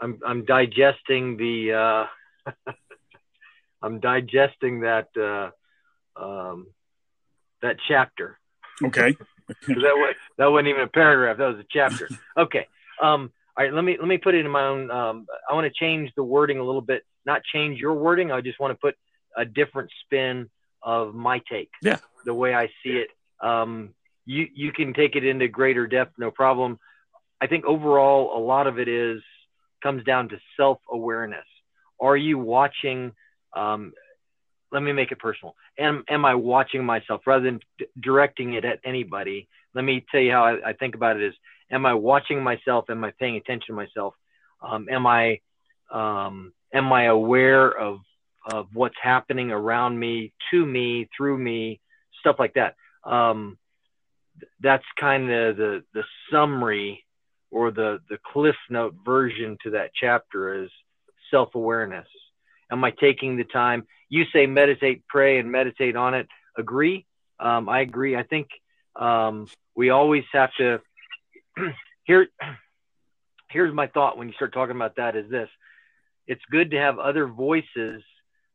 I'm 0.01 0.19
I'm 0.27 0.45
digesting 0.45 1.37
the 1.37 2.07
uh, 2.47 2.53
I'm 3.85 4.01
digesting 4.01 4.81
that 4.81 5.09
uh, 5.17 5.51
um, 6.23 6.69
that 7.63 7.77
chapter. 7.87 8.39
Okay. 8.83 9.17
that 9.49 9.59
was 9.69 10.15
that 10.39 10.47
wasn't 10.47 10.69
even 10.69 10.83
a 10.83 10.89
paragraph. 10.89 11.37
That 11.39 11.49
was 11.49 11.59
a 11.59 11.67
chapter. 11.71 12.09
Okay. 12.37 12.67
Um, 13.03 13.31
all 13.57 13.65
right. 13.65 13.73
Let 13.73 13.85
me 13.85 13.97
let 13.99 14.09
me 14.09 14.19
put 14.19 14.35
it 14.35 14.45
in 14.45 14.51
my 14.51 14.65
own. 14.65 14.91
Um, 14.91 15.27
I 15.49 15.55
want 15.55 15.67
to 15.67 15.79
change 15.79 16.11
the 16.17 16.25
wording 16.25 16.59
a 16.59 16.65
little 16.65 16.81
bit. 16.81 17.03
Not 17.27 17.43
change 17.53 17.79
your 17.79 17.95
wording. 17.95 18.33
I 18.33 18.41
just 18.41 18.59
want 18.59 18.73
to 18.73 18.81
put 18.81 18.97
a 19.37 19.45
different 19.45 19.91
spin 20.05 20.49
of 20.83 21.15
my 21.15 21.43
take. 21.51 21.71
Yeah. 21.83 21.99
The 22.25 22.35
way 22.35 22.55
I 22.55 22.69
see 22.83 23.03
it. 23.03 23.09
Um, 23.41 23.95
you 24.25 24.47
you 24.55 24.73
can 24.73 24.95
take 24.95 25.17
it 25.17 25.25
into 25.25 25.49
greater 25.49 25.87
depth, 25.87 26.15
no 26.19 26.31
problem. 26.31 26.79
I 27.41 27.47
think 27.47 27.67
overall, 27.67 28.37
a 28.37 28.41
lot 28.41 28.67
of 28.67 28.79
it 28.79 28.89
is 28.89 29.21
comes 29.83 30.03
down 30.05 30.31
to 30.31 30.39
self 30.57 30.79
awareness. 30.91 31.45
Are 32.01 32.17
you 32.17 32.39
watching? 32.39 33.13
Um, 33.55 33.93
let 34.73 34.83
me 34.83 34.93
make 34.93 35.13
it 35.13 35.19
personal. 35.19 35.55
Am 35.79 36.05
am 36.09 36.25
I 36.25 36.35
watching 36.35 36.85
myself 36.85 37.23
rather 37.27 37.45
than 37.45 37.61
d- 37.79 37.87
directing 38.01 38.55
it 38.55 38.65
at 38.65 38.81
anybody? 38.85 39.49
Let 39.75 39.85
me 39.85 40.05
tell 40.11 40.21
you 40.21 40.33
how 40.33 40.45
I, 40.45 40.71
I, 40.71 40.73
think 40.73 40.95
about 40.95 41.17
it: 41.17 41.23
is 41.23 41.35
am 41.71 41.87
I 41.87 41.95
watching 41.95 42.43
myself? 42.43 42.87
Am 42.91 43.05
I 43.05 43.13
paying 43.19 43.37
attention 43.37 43.69
to 43.69 43.73
myself? 43.75 44.15
Um, 44.61 44.89
am 44.91 45.07
I 45.07 45.41
um, 45.93 46.53
am 46.73 46.93
I 46.93 47.05
aware 47.05 47.71
of 47.71 48.01
of 48.51 48.67
what's 48.75 48.97
happening 49.01 49.51
around 49.51 49.99
me, 49.99 50.33
to 50.51 50.67
me, 50.67 51.09
through 51.17 51.39
me, 51.39 51.81
stuff 52.21 52.37
like 52.39 52.55
that? 52.55 52.75
Um, 53.05 53.59
that's 54.61 54.85
kind 54.99 55.31
of 55.31 55.57
the 55.57 55.85
the 55.95 56.03
summary 56.33 57.05
or 57.51 57.71
the 57.71 58.01
the 58.09 58.19
cliff 58.33 58.57
note 58.69 58.97
version 59.05 59.57
to 59.63 59.71
that 59.71 59.91
chapter 59.95 60.65
is 60.65 60.71
self 61.31 61.55
awareness. 61.55 62.09
Am 62.71 62.83
I 62.85 62.91
taking 62.91 63.37
the 63.37 63.45
time? 63.45 63.87
You 64.09 64.25
say 64.33 64.47
meditate, 64.47 65.07
pray, 65.09 65.39
and 65.39 65.51
meditate 65.51 65.97
on 65.97 66.15
it. 66.15 66.29
Agree? 66.57 67.07
Um, 67.41 67.69
I 67.69 67.81
agree. 67.81 68.17
I 68.17 68.23
think 68.23 68.49
um, 68.97 69.47
we 69.75 69.91
always 69.91 70.25
have 70.33 70.51
to. 70.59 70.81
here, 72.05 72.29
here's 73.51 73.75
my 73.75 73.87
thought 73.89 74.17
when 74.17 74.29
you 74.29 74.35
start 74.35 74.53
talking 74.53 74.77
about 74.77 74.97
that: 74.97 75.17
is 75.17 75.31
this? 75.31 75.49
It's 76.27 76.43
good 76.51 76.71
to 76.71 76.79
have 76.79 76.99
other 76.99 77.27
voices, 77.27 78.03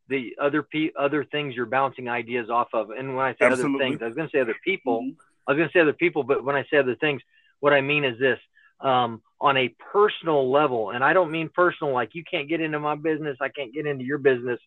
the 0.08 0.36
other 0.40 0.62
pe- 0.62 0.92
other 0.98 1.24
things 1.24 1.54
you're 1.54 1.66
bouncing 1.66 2.08
ideas 2.08 2.50
off 2.50 2.68
of. 2.72 2.90
And 2.90 3.16
when 3.16 3.26
I 3.26 3.32
say 3.32 3.46
Absolutely. 3.46 3.74
other 3.74 3.84
things, 3.84 4.02
I 4.02 4.06
was 4.06 4.14
going 4.14 4.28
to 4.28 4.36
say 4.36 4.40
other 4.40 4.56
people. 4.64 5.02
Mm-hmm. 5.02 5.20
I 5.46 5.52
was 5.52 5.56
going 5.58 5.68
to 5.68 5.72
say 5.72 5.80
other 5.80 5.92
people, 5.92 6.22
but 6.22 6.44
when 6.44 6.56
I 6.56 6.64
say 6.70 6.78
other 6.78 6.96
things, 6.96 7.22
what 7.60 7.72
I 7.72 7.80
mean 7.80 8.04
is 8.04 8.18
this: 8.18 8.38
um, 8.82 9.22
on 9.40 9.56
a 9.56 9.74
personal 9.92 10.50
level. 10.50 10.90
And 10.90 11.04
I 11.04 11.12
don't 11.12 11.30
mean 11.30 11.50
personal 11.52 11.92
like 11.92 12.10
you 12.14 12.24
can't 12.28 12.48
get 12.48 12.60
into 12.60 12.78
my 12.78 12.94
business, 12.94 13.36
I 13.40 13.48
can't 13.48 13.72
get 13.72 13.86
into 13.86 14.04
your 14.04 14.18
business, 14.18 14.58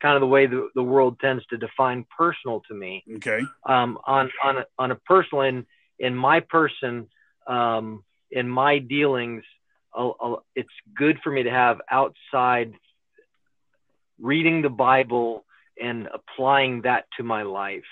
kind 0.00 0.14
of 0.14 0.20
the 0.20 0.26
way 0.26 0.46
the, 0.46 0.68
the 0.74 0.82
world 0.82 1.18
tends 1.20 1.44
to 1.46 1.56
define 1.56 2.04
personal 2.16 2.62
to 2.68 2.74
me. 2.74 3.04
Okay. 3.16 3.40
Um, 3.66 3.98
on 4.06 4.30
on 4.42 4.58
a, 4.58 4.64
on 4.78 4.90
a 4.90 4.96
personal 4.96 5.42
in 5.42 5.66
in 5.98 6.14
my 6.14 6.40
person, 6.40 7.08
um, 7.46 8.02
in 8.30 8.48
my 8.48 8.78
dealings, 8.78 9.44
it's 10.54 10.68
good 10.96 11.18
for 11.22 11.30
me 11.30 11.44
to 11.44 11.50
have 11.50 11.80
outside 11.90 12.72
reading 14.18 14.62
the 14.62 14.70
Bible 14.70 15.44
and 15.80 16.08
applying 16.12 16.82
that 16.82 17.04
to 17.16 17.22
my 17.22 17.42
life. 17.42 17.82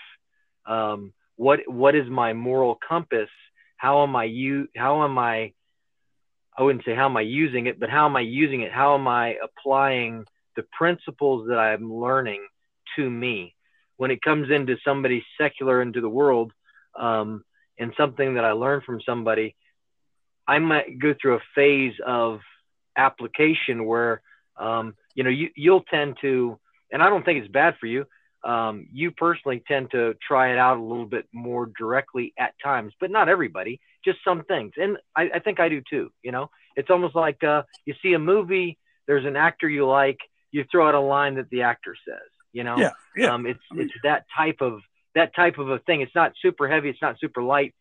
Um, 0.67 1.13
what 1.37 1.61
what 1.67 1.95
is 1.95 2.09
my 2.09 2.33
moral 2.33 2.79
compass? 2.87 3.31
How 3.77 4.03
am 4.03 4.15
I 4.15 4.25
you? 4.25 4.69
How 4.77 5.05
am 5.05 5.19
I 5.19 5.53
I 6.61 6.63
wouldn't 6.63 6.85
say 6.85 6.95
how 6.95 7.07
am 7.07 7.17
I 7.17 7.23
using 7.23 7.69
it, 7.69 7.81
but 7.81 7.89
how 7.89 8.05
am 8.05 8.17
I 8.17 8.21
using 8.21 8.61
it? 8.61 8.71
How 8.71 8.95
am 8.95 9.09
I 9.09 9.37
applying 9.43 10.27
the 10.57 10.65
principles 10.77 11.49
that 11.49 11.59
I'm 11.59 11.91
learning 11.91 12.47
to 12.97 13.11
me? 13.11 13.55
When 13.97 14.11
it 14.11 14.21
comes 14.21 14.51
into 14.51 14.77
somebody 14.85 15.25
secular 15.41 15.81
into 15.81 16.03
the 16.03 16.09
world, 16.11 16.53
um, 16.99 17.45
and 17.79 17.95
something 17.97 18.35
that 18.35 18.45
I 18.45 18.53
learn 18.53 18.83
from 18.85 19.01
somebody, 19.01 19.57
I 20.47 20.59
might 20.59 20.99
go 20.99 21.15
through 21.15 21.37
a 21.37 21.43
phase 21.55 21.95
of 22.07 22.41
application 22.95 23.87
where, 23.87 24.21
um, 24.59 24.95
you 25.15 25.25
know, 25.25 25.31
you, 25.31 25.49
you'll 25.57 25.85
tend 25.85 26.19
to, 26.21 26.59
and 26.93 27.03
I 27.03 27.09
don't 27.09 27.25
think 27.25 27.39
it's 27.43 27.51
bad 27.51 27.77
for 27.81 27.87
you. 27.87 28.05
Um, 28.45 28.87
you 28.93 29.13
personally 29.13 29.63
tend 29.67 29.93
to 29.93 30.15
try 30.27 30.53
it 30.53 30.59
out 30.59 30.77
a 30.77 30.83
little 30.83 31.07
bit 31.07 31.27
more 31.33 31.73
directly 31.79 32.35
at 32.39 32.53
times, 32.63 32.93
but 33.01 33.11
not 33.11 33.31
everybody 33.31 33.81
just 34.05 34.19
some 34.25 34.45
things. 34.45 34.73
And 34.77 34.97
I, 35.17 35.31
I 35.35 35.39
think 35.39 35.61
I 35.61 35.69
do 35.69 35.83
too. 35.89 36.11
You 36.23 36.33
know, 36.33 36.51
it's 36.77 36.91
almost 36.91 37.15
like 37.15 37.43
uh, 37.45 37.63
you 37.85 37.95
see 38.03 38.15
a 38.15 38.19
movie, 38.19 38.79
there's 39.07 39.27
an 39.27 39.37
actor 39.37 39.69
you 39.69 39.87
like, 39.87 40.19
you 40.53 40.65
throw 40.71 40.89
out 40.89 40.95
a 40.95 41.01
line 41.01 41.35
that 41.37 41.51
the 41.51 41.63
actor 41.63 41.97
says. 42.07 42.29
You 42.53 42.65
know, 42.65 42.77
yeah, 42.79 42.91
yeah. 43.17 43.35
Um, 43.35 43.47
it's 43.47 43.61
it's 43.77 43.93
that 44.03 44.25
type 44.37 44.61
of 44.61 44.81
that 45.15 45.35
type 45.35 45.59
of 45.59 45.71
a 45.71 45.79
thing. 45.81 46.01
It's 46.01 46.15
not 46.15 46.33
super 46.43 46.69
heavy, 46.69 46.89
it's 46.89 47.03
not 47.03 47.19
super 47.21 47.43
light, 47.43 47.75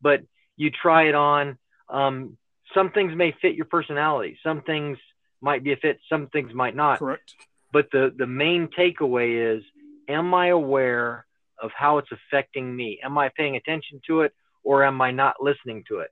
but 0.00 0.22
you 0.56 0.70
try 0.70 1.08
it 1.08 1.14
on. 1.14 1.58
Um, 1.88 2.36
some 2.74 2.90
things 2.90 3.14
may 3.16 3.34
fit 3.42 3.54
your 3.54 3.66
personality. 3.66 4.38
Some 4.42 4.62
things 4.62 4.98
might 5.40 5.64
be 5.64 5.72
a 5.72 5.76
fit. 5.76 5.98
Some 6.08 6.28
things 6.28 6.54
might 6.54 6.76
not. 6.76 6.98
Correct. 6.98 7.34
But 7.72 7.88
the 7.90 8.14
the 8.16 8.26
main 8.26 8.68
takeaway 8.68 9.56
is: 9.56 9.64
Am 10.08 10.32
I 10.34 10.48
aware 10.48 11.26
of 11.60 11.70
how 11.76 11.98
it's 11.98 12.10
affecting 12.12 12.74
me? 12.74 13.00
Am 13.04 13.18
I 13.18 13.30
paying 13.36 13.56
attention 13.56 14.00
to 14.06 14.22
it? 14.22 14.32
Or 14.64 14.84
am 14.84 15.00
I 15.00 15.10
not 15.10 15.36
listening 15.40 15.84
to 15.88 16.00
it? 16.00 16.10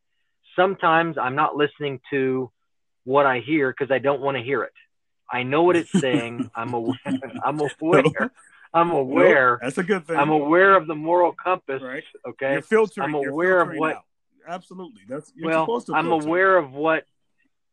Sometimes 0.56 1.16
I'm 1.18 1.36
not 1.36 1.56
listening 1.56 2.00
to 2.10 2.50
what 3.04 3.26
I 3.26 3.40
hear 3.40 3.70
because 3.70 3.92
I 3.92 3.98
don't 3.98 4.20
want 4.20 4.36
to 4.36 4.42
hear 4.42 4.62
it. 4.62 4.72
I 5.30 5.42
know 5.42 5.62
what 5.62 5.76
it's 5.76 5.92
saying. 5.92 6.50
I'm 6.54 6.74
aware. 6.74 6.96
I'm 7.44 7.60
aware. 7.60 8.30
I'm 8.72 8.90
aware. 8.90 9.58
That's 9.62 9.78
a 9.78 9.82
good 9.82 10.06
thing. 10.06 10.16
I'm 10.16 10.30
aware 10.30 10.76
of 10.76 10.86
the 10.86 10.94
moral 10.94 11.32
compass. 11.32 11.82
Right. 11.82 12.04
Okay. 12.28 12.54
You're 12.54 12.62
filtering. 12.62 13.08
I'm 13.08 13.14
aware 13.14 13.60
of 13.60 13.76
what. 13.76 13.96
Out. 13.96 14.04
Absolutely. 14.46 15.02
That's 15.08 15.32
well. 15.40 15.82
I'm 15.92 16.10
aware 16.10 16.56
of 16.56 16.72
what. 16.72 17.04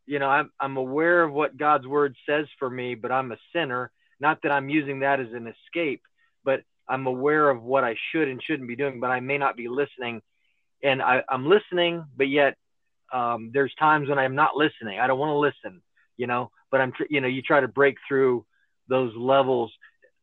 You 0.05 0.19
know, 0.19 0.29
I'm 0.29 0.49
I'm 0.59 0.77
aware 0.77 1.23
of 1.23 1.33
what 1.33 1.57
God's 1.57 1.85
word 1.85 2.15
says 2.27 2.45
for 2.59 2.69
me, 2.69 2.95
but 2.95 3.11
I'm 3.11 3.31
a 3.31 3.37
sinner. 3.53 3.91
Not 4.19 4.41
that 4.43 4.51
I'm 4.51 4.69
using 4.69 5.01
that 5.01 5.19
as 5.19 5.27
an 5.33 5.47
escape, 5.47 6.01
but 6.43 6.61
I'm 6.87 7.05
aware 7.05 7.49
of 7.49 7.61
what 7.61 7.83
I 7.83 7.95
should 8.11 8.27
and 8.27 8.41
shouldn't 8.41 8.67
be 8.67 8.75
doing, 8.75 8.99
but 8.99 9.11
I 9.11 9.19
may 9.19 9.37
not 9.37 9.57
be 9.57 9.67
listening 9.67 10.21
and 10.83 11.01
I, 11.01 11.23
am 11.29 11.47
listening, 11.47 12.05
but 12.15 12.29
yet 12.29 12.55
um, 13.13 13.51
there's 13.53 13.73
times 13.79 14.09
when 14.09 14.19
I'm 14.19 14.35
not 14.35 14.55
listening. 14.55 14.99
I 14.99 15.07
don't 15.07 15.19
want 15.19 15.31
to 15.31 15.37
listen, 15.37 15.81
you 16.17 16.27
know. 16.27 16.51
But 16.69 16.81
I'm, 16.81 16.93
you 17.09 17.21
know, 17.21 17.27
you 17.27 17.41
try 17.41 17.61
to 17.61 17.67
break 17.67 17.97
through 18.07 18.45
those 18.89 19.13
levels, 19.15 19.71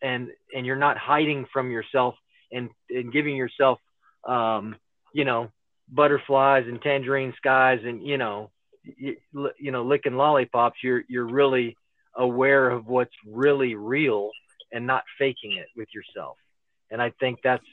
and 0.03 0.29
and 0.55 0.67
you're 0.67 0.77
not 0.77 0.99
hiding 0.99 1.47
from 1.53 1.71
yourself 1.71 2.15
and 2.53 2.71
and 2.91 3.13
giving 3.13 3.37
yourself, 3.37 3.79
um, 4.27 4.77
you 5.13 5.25
know, 5.25 5.51
butterflies 5.89 6.65
and 6.67 6.81
tangerine 6.83 7.33
skies 7.37 7.81
and 7.85 8.07
you 8.07 8.19
know, 8.19 8.51
you, 8.83 9.17
you 9.59 9.71
know, 9.71 9.85
licking 9.85 10.17
lollipops. 10.17 10.79
You're 10.83 11.05
you're 11.09 11.27
really 11.27 11.77
aware 12.17 12.71
of 12.71 12.87
what's 12.87 13.15
really 13.27 13.75
real 13.75 14.31
and 14.73 14.87
not 14.87 15.05
faking 15.19 15.53
it 15.53 15.67
with 15.77 15.89
yourself. 15.95 16.37
And 16.91 17.01
I 17.01 17.11
think 17.19 17.41
that's 17.43 17.65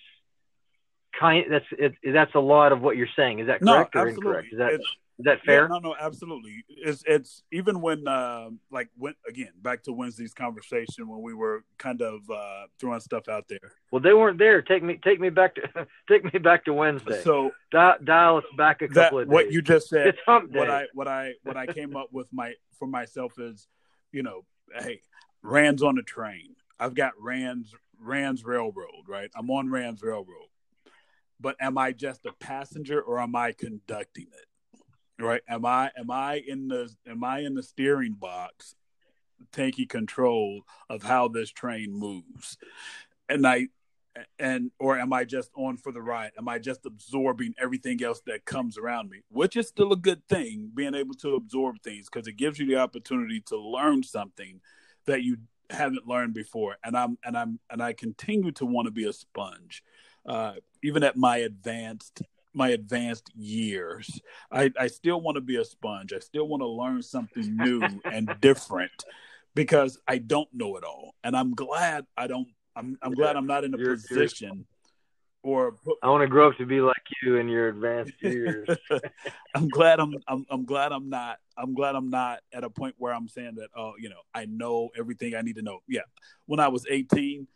kind 1.19 1.45
that's 1.49 1.65
it, 1.71 1.93
that's 2.13 2.35
a 2.35 2.39
lot 2.39 2.71
of 2.71 2.81
what 2.81 2.97
you're 2.97 3.07
saying. 3.15 3.39
Is 3.39 3.47
that 3.47 3.61
correct 3.61 3.95
no, 3.95 4.01
or 4.01 4.07
incorrect? 4.07 4.47
Is 4.51 4.59
that 4.59 4.73
it's, 4.73 4.85
is 5.19 5.25
that 5.25 5.41
fair? 5.45 5.63
Yeah, 5.63 5.67
no, 5.67 5.79
no, 5.79 5.95
absolutely. 5.99 6.63
It's 6.67 7.03
it's 7.05 7.43
even 7.51 7.81
when 7.81 8.07
uh, 8.07 8.49
like 8.71 8.89
when 8.97 9.13
again 9.27 9.51
back 9.61 9.83
to 9.83 9.93
Wednesday's 9.93 10.33
conversation 10.33 11.07
when 11.07 11.21
we 11.21 11.33
were 11.33 11.63
kind 11.77 12.01
of 12.01 12.21
uh, 12.29 12.65
throwing 12.79 12.99
stuff 13.01 13.29
out 13.29 13.45
there. 13.47 13.73
Well, 13.91 14.01
they 14.01 14.13
weren't 14.13 14.39
there. 14.39 14.61
Take 14.61 14.83
me 14.83 14.99
take 15.03 15.19
me 15.19 15.29
back 15.29 15.55
to 15.55 15.61
take 16.09 16.33
me 16.33 16.39
back 16.39 16.65
to 16.65 16.73
Wednesday. 16.73 17.21
So 17.23 17.51
dial, 17.71 17.95
dial 18.03 18.37
us 18.37 18.43
back 18.57 18.81
a 18.81 18.87
couple 18.87 19.19
that, 19.19 19.23
of 19.23 19.27
days. 19.27 19.33
What 19.33 19.51
you 19.51 19.61
just 19.61 19.89
said. 19.89 20.07
It's 20.07 20.19
hump 20.25 20.51
day. 20.51 20.59
What 20.59 20.69
I 20.69 20.85
what 20.93 21.07
I 21.07 21.33
what 21.43 21.57
I 21.57 21.67
came 21.67 21.95
up 21.95 22.07
with 22.11 22.27
my 22.31 22.53
for 22.79 22.87
myself 22.87 23.33
is, 23.37 23.67
you 24.11 24.23
know, 24.23 24.43
hey, 24.79 25.01
Rand's 25.43 25.83
on 25.83 25.95
the 25.95 26.03
train. 26.03 26.55
I've 26.79 26.95
got 26.95 27.13
Rand's 27.19 27.75
Rand's 27.99 28.43
Railroad, 28.43 29.07
right? 29.07 29.29
I'm 29.35 29.51
on 29.51 29.69
Rand's 29.69 30.01
Railroad 30.01 30.47
but 31.41 31.55
am 31.59 31.77
I 31.77 31.91
just 31.91 32.25
a 32.25 32.33
passenger 32.33 33.01
or 33.01 33.19
am 33.19 33.35
I 33.35 33.53
conducting 33.53 34.27
it? 34.27 35.23
Right? 35.23 35.41
Am 35.47 35.65
I 35.65 35.91
am 35.97 36.09
I 36.11 36.41
in 36.45 36.67
the 36.67 36.93
am 37.07 37.23
I 37.23 37.39
in 37.39 37.55
the 37.55 37.63
steering 37.63 38.13
box 38.13 38.75
taking 39.51 39.87
control 39.87 40.61
of 40.89 41.03
how 41.03 41.27
this 41.27 41.51
train 41.51 41.93
moves? 41.93 42.57
And 43.29 43.45
I 43.45 43.67
and 44.39 44.71
or 44.79 44.97
am 44.97 45.13
I 45.13 45.23
just 45.23 45.51
on 45.55 45.77
for 45.77 45.91
the 45.91 46.01
ride? 46.01 46.31
Am 46.37 46.47
I 46.47 46.59
just 46.59 46.85
absorbing 46.85 47.53
everything 47.59 48.03
else 48.03 48.21
that 48.25 48.45
comes 48.45 48.77
around 48.77 49.09
me? 49.09 49.21
Which 49.29 49.55
is 49.55 49.67
still 49.67 49.93
a 49.93 49.97
good 49.97 50.27
thing, 50.27 50.71
being 50.73 50.95
able 50.95 51.15
to 51.15 51.35
absorb 51.35 51.81
things 51.81 52.09
because 52.11 52.27
it 52.27 52.37
gives 52.37 52.59
you 52.59 52.65
the 52.65 52.77
opportunity 52.77 53.41
to 53.47 53.57
learn 53.57 54.03
something 54.03 54.59
that 55.05 55.23
you 55.23 55.37
haven't 55.69 56.07
learned 56.07 56.33
before. 56.33 56.77
And 56.83 56.97
I'm 56.97 57.17
and 57.23 57.37
I'm 57.37 57.59
and 57.69 57.81
I 57.81 57.93
continue 57.93 58.51
to 58.53 58.65
want 58.65 58.87
to 58.87 58.91
be 58.91 59.05
a 59.05 59.13
sponge 59.13 59.83
uh, 60.25 60.53
even 60.83 61.03
at 61.03 61.17
my 61.17 61.37
advanced 61.37 62.21
my 62.53 62.69
advanced 62.69 63.31
years, 63.33 64.19
I, 64.51 64.71
I 64.77 64.87
still 64.87 65.21
want 65.21 65.35
to 65.35 65.41
be 65.41 65.55
a 65.55 65.63
sponge. 65.63 66.11
I 66.11 66.19
still 66.19 66.49
want 66.49 66.61
to 66.61 66.67
learn 66.67 67.01
something 67.01 67.55
new 67.55 67.81
and 68.11 68.29
different 68.41 68.91
because 69.55 69.97
I 70.05 70.17
don't 70.17 70.49
know 70.53 70.75
it 70.75 70.83
all, 70.83 71.15
and 71.23 71.35
I'm 71.35 71.53
glad 71.53 72.05
I 72.17 72.27
don't. 72.27 72.47
I'm 72.75 72.97
I'm 73.01 73.13
glad 73.13 73.35
I'm 73.35 73.47
not 73.47 73.63
in 73.63 73.73
a 73.73 73.77
position 73.77 74.65
or 75.43 75.75
I 76.03 76.09
want 76.09 76.21
to 76.21 76.27
grow 76.27 76.49
up 76.49 76.57
to 76.57 76.65
be 76.65 76.81
like 76.81 77.01
you 77.23 77.37
in 77.37 77.47
your 77.47 77.69
advanced 77.69 78.13
years. 78.21 78.67
I'm 79.55 79.69
glad 79.69 79.99
I'm, 79.99 80.15
I'm 80.27 80.45
I'm 80.49 80.65
glad 80.65 80.91
I'm 80.91 81.09
not 81.09 81.37
I'm 81.57 81.73
glad 81.73 81.95
I'm 81.95 82.09
not 82.09 82.39
at 82.53 82.63
a 82.63 82.69
point 82.69 82.95
where 82.97 83.13
I'm 83.13 83.27
saying 83.27 83.55
that 83.55 83.69
oh 83.75 83.93
you 83.99 84.09
know 84.09 84.21
I 84.33 84.45
know 84.45 84.89
everything 84.97 85.35
I 85.35 85.41
need 85.41 85.55
to 85.55 85.61
know. 85.61 85.79
Yeah, 85.87 86.01
when 86.45 86.59
I 86.59 86.67
was 86.67 86.85
18, 86.89 87.47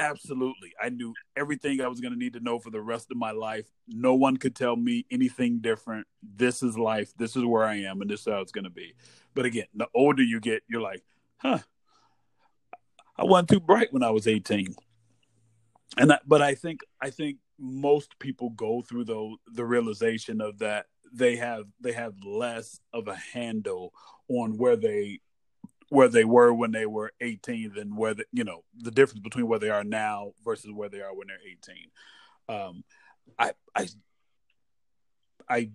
absolutely 0.00 0.72
I 0.80 0.88
knew 0.88 1.14
everything 1.36 1.80
I 1.80 1.88
was 1.88 2.00
going 2.00 2.12
to 2.12 2.18
need 2.18 2.32
to 2.32 2.40
know 2.40 2.58
for 2.58 2.70
the 2.70 2.80
rest 2.80 3.10
of 3.10 3.16
my 3.16 3.30
life. 3.30 3.66
No 3.86 4.14
one 4.14 4.36
could 4.36 4.56
tell 4.56 4.74
me 4.74 5.06
anything 5.10 5.60
different. 5.60 6.06
This 6.22 6.62
is 6.62 6.76
life. 6.76 7.12
This 7.16 7.36
is 7.36 7.44
where 7.44 7.64
I 7.64 7.76
am, 7.82 8.00
and 8.00 8.10
this 8.10 8.20
is 8.20 8.26
how 8.26 8.40
it's 8.40 8.52
going 8.52 8.64
to 8.64 8.70
be. 8.70 8.94
But 9.34 9.44
again, 9.44 9.66
the 9.74 9.86
older 9.94 10.22
you 10.22 10.40
get, 10.40 10.62
you're 10.68 10.80
like, 10.80 11.04
huh. 11.36 11.58
I 13.16 13.24
wasn't 13.24 13.50
too 13.50 13.60
bright 13.60 13.92
when 13.92 14.02
I 14.02 14.10
was 14.10 14.26
18 14.26 14.74
and 15.96 16.12
I, 16.12 16.18
but 16.26 16.42
I 16.42 16.54
think 16.54 16.80
I 17.00 17.10
think 17.10 17.38
most 17.58 18.18
people 18.18 18.50
go 18.50 18.82
through 18.82 19.04
the 19.04 19.36
the 19.52 19.64
realization 19.64 20.40
of 20.40 20.58
that 20.58 20.86
they 21.12 21.36
have 21.36 21.64
they 21.80 21.92
have 21.92 22.14
less 22.24 22.80
of 22.92 23.08
a 23.08 23.16
handle 23.16 23.92
on 24.28 24.56
where 24.56 24.76
they 24.76 25.20
where 25.90 26.08
they 26.08 26.24
were 26.24 26.52
when 26.54 26.72
they 26.72 26.86
were 26.86 27.12
18 27.20 27.74
than 27.74 27.94
where 27.94 28.14
the, 28.14 28.24
you 28.32 28.44
know 28.44 28.64
the 28.78 28.90
difference 28.90 29.20
between 29.20 29.46
where 29.46 29.58
they 29.58 29.70
are 29.70 29.84
now 29.84 30.32
versus 30.44 30.72
where 30.72 30.88
they 30.88 31.00
are 31.00 31.14
when 31.14 31.28
they're 31.28 31.36
18 31.46 31.86
um 32.48 32.84
i 33.38 33.52
i 33.76 33.88
i 35.48 35.70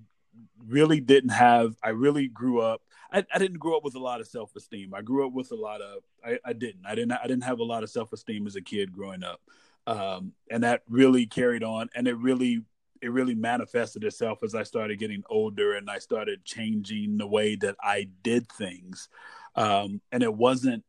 really 0.68 1.00
didn't 1.00 1.30
have 1.30 1.76
i 1.84 1.90
really 1.90 2.28
grew 2.28 2.60
up 2.60 2.82
I, 3.12 3.24
I 3.34 3.38
didn't 3.38 3.60
grow 3.60 3.78
up 3.78 3.84
with 3.84 3.96
a 3.96 4.00
lot 4.00 4.20
of 4.20 4.28
self-esteem. 4.28 4.94
I 4.94 5.02
grew 5.02 5.26
up 5.26 5.32
with 5.32 5.52
a 5.52 5.56
lot 5.56 5.80
of 5.80 6.02
I, 6.26 6.38
I 6.44 6.52
didn't. 6.52 6.86
I 6.86 6.96
didn't 6.96 7.14
i 7.14 7.28
didn't 7.28 7.46
have 7.46 7.60
a 7.60 7.64
lot 7.64 7.84
of 7.84 7.90
self-esteem 7.90 8.46
as 8.46 8.58
a 8.58 8.62
kid 8.62 8.92
growing 8.92 9.24
up. 9.24 9.40
Um, 9.88 10.34
and 10.50 10.64
that 10.64 10.82
really 10.90 11.26
carried 11.26 11.64
on, 11.64 11.90
and 11.96 12.08
it 12.08 12.18
really 12.18 12.64
it 13.02 13.12
really 13.12 13.36
manifested 13.36 14.04
itself 14.04 14.44
as 14.44 14.56
I 14.56 14.64
started 14.64 15.00
getting 15.00 15.24
older 15.30 15.76
and 15.76 15.90
I 15.90 16.00
started 16.00 16.44
changing 16.44 17.18
the 17.18 17.28
way 17.28 17.56
that 17.58 17.76
I 17.82 18.10
did 18.24 18.52
things. 18.52 19.10
Um, 19.56 20.02
and 20.12 20.24
it 20.24 20.34
wasn't. 20.34 20.84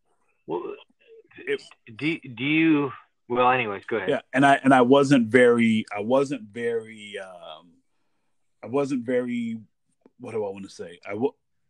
Well, 0.47 0.75
it, 1.39 1.63
do 1.95 2.19
do 2.21 2.45
you? 2.45 2.93
Well, 3.29 3.51
anyways, 3.51 3.85
go 3.87 3.97
ahead. 3.97 4.09
Yeah, 4.09 4.21
and 4.33 4.45
I 4.47 4.61
and 4.63 4.73
I 4.73 4.83
wasn't 4.83 5.29
very. 5.29 5.85
I 5.95 6.01
wasn't 6.01 6.43
very. 6.43 7.15
Um, 7.19 7.71
I 8.63 8.67
wasn't 8.67 9.05
very. 9.05 9.59
What 10.19 10.33
do 10.33 10.45
I 10.45 10.51
want 10.51 10.65
to 10.65 10.71
say? 10.71 10.99
I, 11.07 11.15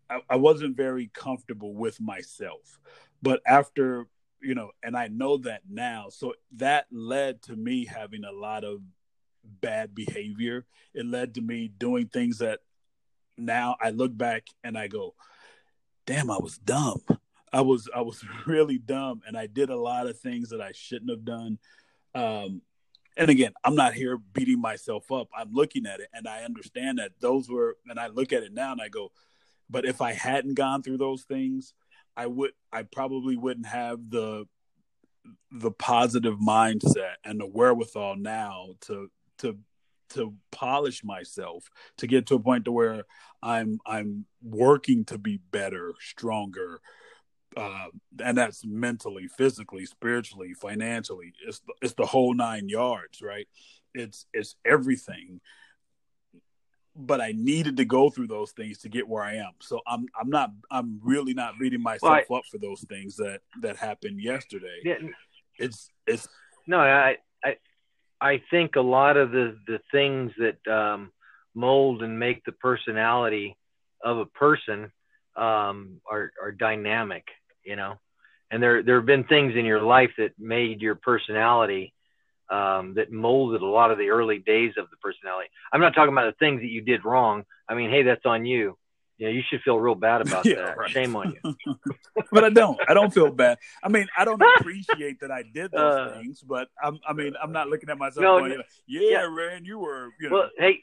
I, 0.09 0.21
I 0.31 0.37
wasn't 0.37 0.77
very 0.77 1.11
comfortable 1.13 1.75
with 1.75 2.01
myself. 2.01 2.79
But 3.23 3.41
after 3.47 4.07
you 4.41 4.55
know, 4.55 4.71
and 4.83 4.97
I 4.97 5.09
know 5.09 5.39
that 5.39 5.63
now. 5.69 6.07
So 6.11 6.35
that 6.57 6.87
led 6.91 7.43
to 7.43 7.57
me 7.57 7.87
having 7.87 8.25
a 8.25 8.33
lot 8.33 8.65
of 8.65 8.81
bad 9.61 9.95
behavior. 9.95 10.65
It 10.95 11.07
led 11.07 11.35
to 11.35 11.41
me 11.41 11.69
doing 11.69 12.07
things 12.07 12.39
that 12.39 12.61
now 13.37 13.77
I 13.81 13.91
look 13.91 14.17
back 14.17 14.47
and 14.65 14.77
I 14.79 14.89
go, 14.89 15.15
damn, 16.07 16.31
I 16.31 16.39
was 16.39 16.59
dumb. 16.59 17.03
I 17.53 17.61
was 17.61 17.89
I 17.95 18.01
was 18.01 18.25
really 18.47 18.79
dumb 18.79 19.23
and 19.27 19.37
I 19.37 19.47
did 19.47 19.71
a 19.71 19.77
lot 19.77 20.07
of 20.07 20.19
things 20.19 20.51
that 20.51 20.61
I 20.61 20.73
shouldn't 20.73 21.11
have 21.11 21.25
done. 21.25 21.59
Um, 22.15 22.63
and 23.17 23.31
again, 23.31 23.53
I'm 23.65 23.75
not 23.75 23.95
here 23.95 24.19
beating 24.19 24.61
myself 24.61 25.11
up. 25.11 25.29
I'm 25.37 25.53
looking 25.53 25.87
at 25.87 26.01
it 26.01 26.09
and 26.13 26.29
I 26.29 26.45
understand 26.45 26.99
that 26.99 27.13
those 27.21 27.49
were 27.49 27.77
and 27.89 27.99
I 27.99 28.09
look 28.09 28.33
at 28.33 28.43
it 28.43 28.53
now 28.53 28.73
and 28.73 28.81
I 28.81 28.89
go, 28.89 29.11
but 29.69 29.85
if 29.85 30.01
I 30.01 30.13
hadn't 30.13 30.55
gone 30.55 30.83
through 30.83 30.99
those 30.99 31.23
things, 31.23 31.75
I 32.17 32.27
would 32.27 32.53
I 32.73 32.83
probably 32.83 33.37
wouldn't 33.37 33.67
have 33.67 34.11
the 34.11 34.47
the 35.51 35.73
positive 35.73 36.37
mindset 36.37 37.15
and 37.25 37.41
the 37.41 37.47
wherewithal 37.47 38.17
now 38.17 38.75
to 38.83 39.11
to 39.39 39.59
to 40.11 40.35
polish 40.53 41.05
myself 41.05 41.69
to 41.99 42.07
get 42.07 42.27
to 42.27 42.37
a 42.37 42.41
point 42.41 42.65
to 42.67 42.73
where 42.73 43.05
I'm 43.43 43.79
I'm 43.87 44.27
working 44.43 45.05
to 45.07 45.19
be 45.19 45.41
better, 45.51 45.95
stronger, 46.01 46.81
uh, 47.57 47.87
and 48.23 48.37
that's 48.37 48.65
mentally, 48.65 49.29
physically, 49.29 49.87
spiritually, 49.87 50.55
financially. 50.55 51.33
It's 51.47 51.61
the, 51.61 51.75
it's 51.83 51.95
the 51.95 52.07
whole 52.07 52.35
nine 52.35 52.69
yards, 52.69 53.23
right? 53.23 53.47
It's 53.95 54.27
it's 54.33 54.57
everything 54.65 55.41
but 56.97 57.21
I 57.21 57.33
needed 57.37 57.77
to 57.77 57.85
go 57.85 58.09
through 58.09 58.29
those 58.29 58.53
things 58.53 58.79
to 58.79 58.89
get 58.89 59.07
where 59.07 59.23
I 59.23 59.35
am. 59.35 59.53
So 59.61 59.81
I'm 59.87 60.07
I'm 60.19 60.31
not 60.31 60.51
I'm 60.71 61.01
really 61.03 61.35
not 61.35 61.59
beating 61.61 61.83
myself 61.83 62.25
well, 62.29 62.39
I, 62.39 62.39
up 62.39 62.45
for 62.51 62.59
those 62.59 62.85
things 62.89 63.17
that 63.17 63.41
that 63.61 63.77
happened 63.77 64.21
yesterday. 64.21 64.81
Yeah, 64.83 64.95
it's 65.59 65.91
it's 66.07 66.27
no, 66.67 66.79
I 66.79 67.17
I 67.45 67.57
I 68.21 68.43
think 68.51 68.77
a 68.77 68.81
lot 68.81 69.17
of 69.17 69.31
the 69.31 69.57
the 69.67 69.81
things 69.93 70.33
that 70.39 70.67
um, 70.73 71.13
mold 71.55 72.03
and 72.03 72.19
make 72.19 72.45
the 72.45 72.53
personality 72.53 73.57
of 74.03 74.19
a 74.19 74.27
person 74.27 74.91
um, 75.37 76.01
are 76.11 76.33
are 76.43 76.53
dynamic, 76.53 77.25
you 77.65 77.77
know. 77.77 77.99
And 78.51 78.63
there 78.63 78.83
there 78.83 78.97
have 78.97 79.07
been 79.07 79.25
things 79.25 79.55
in 79.57 79.65
your 79.65 79.83
life 79.83 80.11
that 80.19 80.33
made 80.39 80.81
your 80.81 80.95
personality 80.95 81.93
um, 82.51 82.95
that 82.95 83.13
molded 83.13 83.63
a 83.63 83.67
lot 83.67 83.91
of 83.91 83.99
the 83.99 84.11
early 84.11 84.39
days 84.39 84.75
of 84.79 84.89
the 84.91 84.97
personality. 84.99 85.49
I'm 85.73 85.81
not 85.81 85.95
talking 85.95 86.13
about 86.13 86.33
the 86.33 86.45
things 86.45 86.61
that 86.61 86.69
you 86.71 86.81
did 86.81 87.05
wrong. 87.05 87.45
I 87.69 87.75
mean, 87.75 87.91
hey, 87.91 88.03
that's 88.03 88.25
on 88.25 88.47
you. 88.47 88.79
Yeah, 89.19 89.29
you 89.29 89.43
should 89.49 89.63
feel 89.63 89.79
real 89.79 89.95
bad 89.95 90.21
about 90.21 90.45
yeah, 90.45 90.57
that. 90.57 90.77
Right. 90.77 90.91
Shame 90.91 91.17
on 91.17 91.35
you. 91.43 91.55
but 92.33 92.45
I 92.45 92.51
don't. 92.51 92.79
I 92.87 92.93
don't 92.93 93.13
feel 93.13 93.31
bad. 93.31 93.59
I 93.83 93.89
mean, 93.89 94.07
I 94.17 94.25
don't 94.27 94.43
appreciate 94.61 95.21
that 95.21 95.31
I 95.31 95.43
did 95.43 95.71
those 95.73 96.11
uh, 96.11 96.19
things, 96.19 96.43
but 96.43 96.69
I'm, 96.83 96.99
I 97.09 97.15
mean, 97.15 97.33
I'm 97.43 97.53
not 97.53 97.69
looking 97.69 97.89
at 97.89 97.97
myself 97.97 98.23
no, 98.23 98.41
going, 98.41 98.61
yeah, 98.87 99.01
yeah, 99.11 99.23
Rand, 99.23 99.67
you 99.67 99.79
were, 99.79 100.11
you 100.21 100.29
know. 100.29 100.37
Well, 100.37 100.51
hey, 100.59 100.83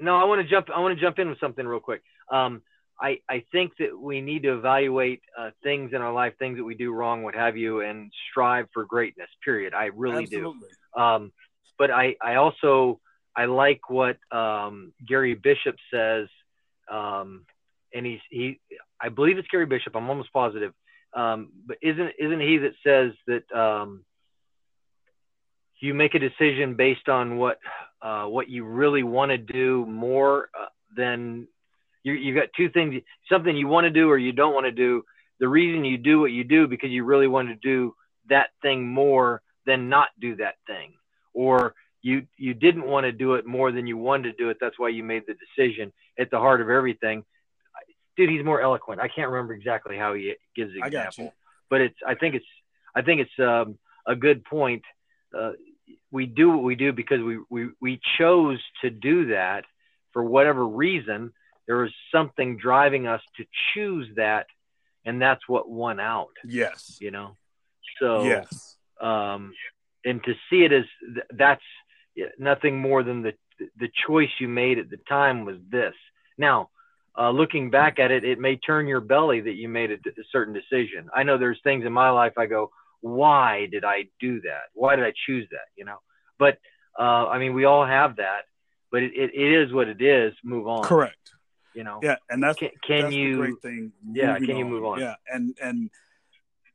no, 0.00 0.16
I 0.16 0.24
want 0.24 0.42
to 0.42 0.48
jump. 0.48 0.68
I 0.74 0.80
want 0.80 0.98
to 0.98 1.00
jump 1.00 1.18
in 1.20 1.28
with 1.28 1.38
something 1.38 1.66
real 1.66 1.80
quick. 1.80 2.02
Um, 2.30 2.62
I, 3.00 3.18
I 3.28 3.44
think 3.52 3.72
that 3.78 3.96
we 3.96 4.20
need 4.20 4.42
to 4.42 4.54
evaluate 4.58 5.22
uh, 5.38 5.50
things 5.62 5.92
in 5.94 6.02
our 6.02 6.12
life, 6.12 6.34
things 6.38 6.58
that 6.58 6.64
we 6.64 6.74
do 6.74 6.92
wrong, 6.92 7.22
what 7.22 7.36
have 7.36 7.56
you, 7.56 7.80
and 7.82 8.10
strive 8.30 8.66
for 8.74 8.84
greatness. 8.84 9.28
Period. 9.44 9.74
I 9.74 9.90
really 9.94 10.24
Absolutely. 10.24 10.68
do. 10.96 11.00
Um, 11.00 11.32
but 11.78 11.92
I, 11.92 12.16
I 12.20 12.34
also 12.36 13.00
I 13.36 13.44
like 13.44 13.88
what 13.88 14.16
um, 14.32 14.92
Gary 15.06 15.34
Bishop 15.34 15.76
says, 15.92 16.26
um, 16.90 17.44
and 17.94 18.04
he's 18.06 18.20
he 18.30 18.60
I 19.00 19.08
believe 19.08 19.38
it's 19.38 19.48
Gary 19.48 19.66
Bishop. 19.66 19.94
I'm 19.96 20.08
almost 20.08 20.32
positive. 20.32 20.72
Um, 21.14 21.50
but 21.66 21.78
isn't 21.82 22.12
isn't 22.18 22.40
he 22.40 22.58
that 22.58 22.72
says 22.84 23.12
that 23.26 23.58
um, 23.58 24.04
you 25.80 25.94
make 25.94 26.14
a 26.14 26.18
decision 26.18 26.74
based 26.74 27.08
on 27.08 27.36
what 27.38 27.58
uh, 28.02 28.24
what 28.24 28.48
you 28.48 28.64
really 28.64 29.02
want 29.02 29.30
to 29.30 29.38
do 29.38 29.86
more 29.86 30.50
uh, 30.58 30.66
than 30.96 31.46
you 32.02 32.12
you 32.12 32.34
got 32.34 32.48
two 32.56 32.68
things 32.70 33.00
something 33.30 33.56
you 33.56 33.68
want 33.68 33.84
to 33.84 33.90
do 33.90 34.10
or 34.10 34.18
you 34.18 34.32
don't 34.32 34.54
want 34.54 34.66
to 34.66 34.72
do 34.72 35.02
the 35.40 35.48
reason 35.48 35.84
you 35.84 35.98
do 35.98 36.20
what 36.20 36.32
you 36.32 36.44
do 36.44 36.66
because 36.66 36.90
you 36.90 37.04
really 37.04 37.28
want 37.28 37.48
to 37.48 37.54
do 37.56 37.94
that 38.28 38.48
thing 38.62 38.86
more 38.86 39.42
than 39.66 39.88
not 39.88 40.08
do 40.20 40.36
that 40.36 40.56
thing 40.66 40.92
or 41.32 41.74
you 42.02 42.26
you 42.36 42.54
didn't 42.54 42.86
want 42.86 43.04
to 43.04 43.12
do 43.12 43.34
it 43.34 43.46
more 43.46 43.72
than 43.72 43.86
you 43.86 43.96
wanted 43.96 44.30
to 44.30 44.42
do 44.42 44.50
it 44.50 44.58
that's 44.60 44.78
why 44.78 44.88
you 44.88 45.02
made 45.02 45.24
the 45.26 45.34
decision 45.34 45.92
at 46.18 46.30
the 46.30 46.38
heart 46.38 46.60
of 46.60 46.70
everything. 46.70 47.24
Dude 48.16 48.30
he's 48.30 48.44
more 48.44 48.60
eloquent. 48.60 49.00
I 49.00 49.08
can't 49.08 49.30
remember 49.30 49.54
exactly 49.54 49.96
how 49.96 50.14
he 50.14 50.34
gives 50.56 50.72
the 50.72 50.84
example 50.84 51.32
but 51.70 51.82
it's 51.82 51.98
i 52.06 52.14
think 52.14 52.34
it's 52.34 52.46
i 52.96 53.02
think 53.02 53.20
it's 53.20 53.38
um, 53.38 53.78
a 54.08 54.16
good 54.16 54.44
point. 54.44 54.82
Uh, 55.36 55.52
we 56.10 56.26
do 56.26 56.50
what 56.50 56.62
we 56.62 56.74
do 56.74 56.92
because 56.92 57.20
we, 57.20 57.38
we 57.50 57.68
we 57.80 58.00
chose 58.18 58.58
to 58.80 58.90
do 58.90 59.28
that 59.28 59.64
for 60.12 60.24
whatever 60.24 60.66
reason. 60.66 61.32
There 61.66 61.76
was 61.76 61.92
something 62.10 62.56
driving 62.56 63.06
us 63.06 63.20
to 63.36 63.44
choose 63.74 64.08
that 64.16 64.46
and 65.04 65.20
that's 65.20 65.46
what 65.46 65.68
won 65.68 66.00
out 66.00 66.32
yes. 66.44 66.96
you 66.98 67.10
know? 67.10 67.36
So 68.00 68.24
yes. 68.24 68.76
um 69.00 69.52
and 70.04 70.24
to 70.24 70.34
see 70.48 70.64
it 70.64 70.72
as 70.72 70.84
that's 71.30 71.62
nothing 72.38 72.80
more 72.80 73.02
than 73.02 73.22
the 73.22 73.34
the 73.78 73.88
choice 74.06 74.30
you 74.38 74.48
made 74.48 74.78
at 74.78 74.90
the 74.90 74.98
time 75.08 75.44
was 75.44 75.56
this. 75.70 75.94
Now 76.36 76.70
uh, 77.18 77.30
looking 77.30 77.70
back 77.70 77.98
at 77.98 78.10
it 78.10 78.24
it 78.24 78.38
may 78.38 78.56
turn 78.56 78.86
your 78.86 79.00
belly 79.00 79.40
that 79.40 79.54
you 79.54 79.68
made 79.68 79.90
a, 79.90 79.94
a 79.94 80.24
certain 80.30 80.54
decision. 80.54 81.08
I 81.14 81.24
know 81.24 81.36
there's 81.36 81.60
things 81.62 81.84
in 81.84 81.92
my 81.92 82.10
life 82.10 82.34
i 82.38 82.46
go 82.46 82.70
why 83.00 83.66
did 83.70 83.84
i 83.84 84.08
do 84.20 84.40
that? 84.40 84.64
Why 84.74 84.96
did 84.96 85.04
i 85.04 85.12
choose 85.26 85.46
that? 85.50 85.66
You 85.76 85.84
know? 85.84 85.98
But 86.38 86.58
uh, 86.98 87.26
i 87.26 87.38
mean 87.38 87.54
we 87.54 87.64
all 87.64 87.84
have 87.84 88.16
that 88.16 88.42
but 88.90 89.02
it, 89.02 89.12
it, 89.14 89.30
it 89.34 89.52
is 89.52 89.72
what 89.72 89.86
it 89.88 90.00
is. 90.00 90.32
Move 90.42 90.66
on. 90.66 90.82
Correct. 90.84 91.32
You 91.74 91.84
know? 91.84 92.00
Yeah 92.02 92.16
and 92.30 92.42
that's 92.42 92.58
can, 92.58 92.70
can 92.86 93.02
that's 93.02 93.14
you 93.14 93.36
great 93.36 93.62
thing 93.62 93.92
yeah 94.12 94.38
can 94.38 94.56
you 94.56 94.64
move 94.64 94.84
on? 94.84 95.00
Yeah 95.00 95.14
and 95.32 95.56
and 95.60 95.90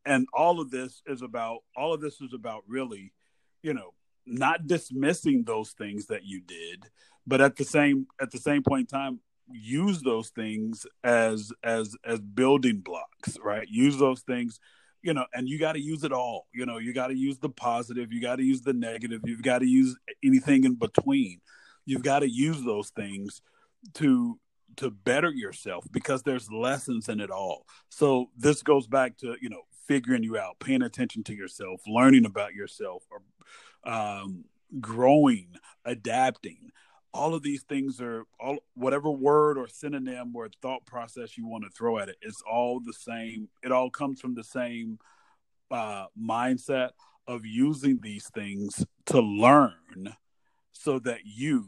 and 0.06 0.28
all 0.34 0.60
of 0.60 0.72
this 0.72 1.02
is 1.08 1.22
about 1.22 1.60
all 1.78 1.94
of 1.94 2.02
this 2.02 2.20
is 2.22 2.34
about 2.34 2.64
really 2.68 3.14
you 3.62 3.74
know 3.74 3.94
not 4.26 4.68
dismissing 4.68 5.44
those 5.44 5.72
things 5.72 6.08
that 6.08 6.24
you 6.24 6.42
did 6.42 6.86
but 7.28 7.42
at 7.42 7.56
the 7.56 7.66
same 7.66 8.08
at 8.22 8.32
the 8.32 8.38
same 8.38 8.64
point 8.64 8.92
in 8.92 9.00
time 9.00 9.20
use 9.52 10.02
those 10.02 10.30
things 10.30 10.86
as 11.04 11.52
as 11.64 11.96
as 12.06 12.20
building 12.20 12.80
blocks 12.80 13.38
right 13.44 13.68
use 13.70 13.98
those 13.98 14.22
things 14.22 14.60
you 15.04 15.14
know, 15.14 15.26
and 15.34 15.48
you 15.50 15.60
got 15.60 15.74
to 15.74 15.82
use 15.82 16.04
it 16.04 16.14
all. 16.14 16.48
You 16.54 16.66
know, 16.66 16.78
you 16.78 16.94
got 16.94 17.08
to 17.08 17.16
use 17.16 17.38
the 17.38 17.50
positive, 17.50 18.12
you 18.12 18.22
got 18.22 18.38
to 18.38 18.44
use 18.44 18.62
the 18.62 18.74
negative, 18.74 19.22
you've 19.26 19.44
got 19.44 19.60
to 19.60 19.68
use 19.68 19.96
anything 20.24 20.64
in 20.64 20.76
between. 20.76 21.42
You've 21.86 22.04
got 22.04 22.20
to 22.20 22.30
use 22.30 22.64
those 22.64 22.90
things 22.90 23.42
to 23.96 24.40
to 24.78 24.90
better 24.90 25.30
yourself 25.30 25.86
because 25.92 26.24
there's 26.24 26.50
lessons 26.52 27.08
in 27.08 27.20
it 27.20 27.30
all. 27.30 27.68
So 27.90 28.32
this 28.36 28.64
goes 28.64 28.88
back 28.88 29.18
to, 29.18 29.36
you 29.40 29.50
know, 29.50 29.62
figuring 29.88 30.24
you 30.24 30.36
out, 30.36 30.58
paying 30.60 30.82
attention 30.82 31.24
to 31.26 31.36
yourself, 31.36 31.82
learning 31.86 32.26
about 32.26 32.56
yourself 32.56 33.04
or 33.12 33.20
um, 33.86 34.46
growing, 34.80 35.48
adapting. 35.86 36.72
All 37.14 37.36
of 37.36 37.44
these 37.44 37.64
things 37.64 38.02
are 38.02 38.26
all 38.40 38.58
whatever 38.74 39.12
word 39.12 39.58
or 39.58 39.68
synonym 39.68 40.36
or 40.36 40.50
thought 40.62 40.86
process 40.86 41.38
you 41.38 41.48
want 41.48 41.64
to 41.64 41.70
throw 41.70 42.00
at 42.00 42.10
it. 42.10 42.18
It's 42.22 42.42
all 42.42 42.80
the 42.80 42.94
same. 42.94 43.50
It 43.64 43.72
all 43.72 43.90
comes 43.90 44.20
from 44.20 44.34
the 44.34 44.44
same 44.44 44.98
uh, 45.70 46.06
mindset 46.20 46.90
of 47.28 47.46
using 47.46 48.00
these 48.02 48.30
things 48.34 48.86
to 49.06 49.22
learn, 49.22 50.16
so 50.72 51.00
that 51.00 51.20
you, 51.24 51.66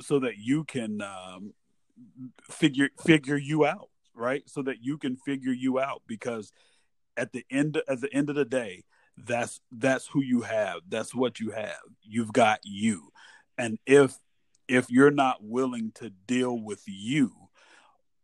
so 0.00 0.18
that 0.18 0.38
you 0.38 0.64
can 0.64 1.02
um, 1.02 1.52
figure 2.50 2.88
figure 3.04 3.36
you 3.36 3.66
out, 3.66 3.90
right? 4.14 4.42
So 4.46 4.62
that 4.62 4.82
you 4.82 4.98
can 4.98 5.16
figure 5.16 5.52
you 5.52 5.78
out 5.78 6.02
because 6.06 6.52
at 7.16 7.32
the 7.32 7.44
end 7.50 7.80
at 7.88 8.00
the 8.00 8.12
end 8.12 8.30
of 8.30 8.36
the 8.36 8.44
day, 8.44 8.84
that's 9.16 9.60
that's 9.70 10.06
who 10.06 10.22
you 10.22 10.42
have. 10.42 10.80
That's 10.88 11.14
what 11.14 11.40
you 11.40 11.50
have. 11.50 11.80
You've 12.02 12.32
got 12.32 12.60
you. 12.64 13.12
And 13.58 13.78
if 13.86 14.16
if 14.68 14.90
you're 14.90 15.10
not 15.10 15.42
willing 15.42 15.92
to 15.96 16.10
deal 16.10 16.58
with 16.58 16.82
you 16.86 17.32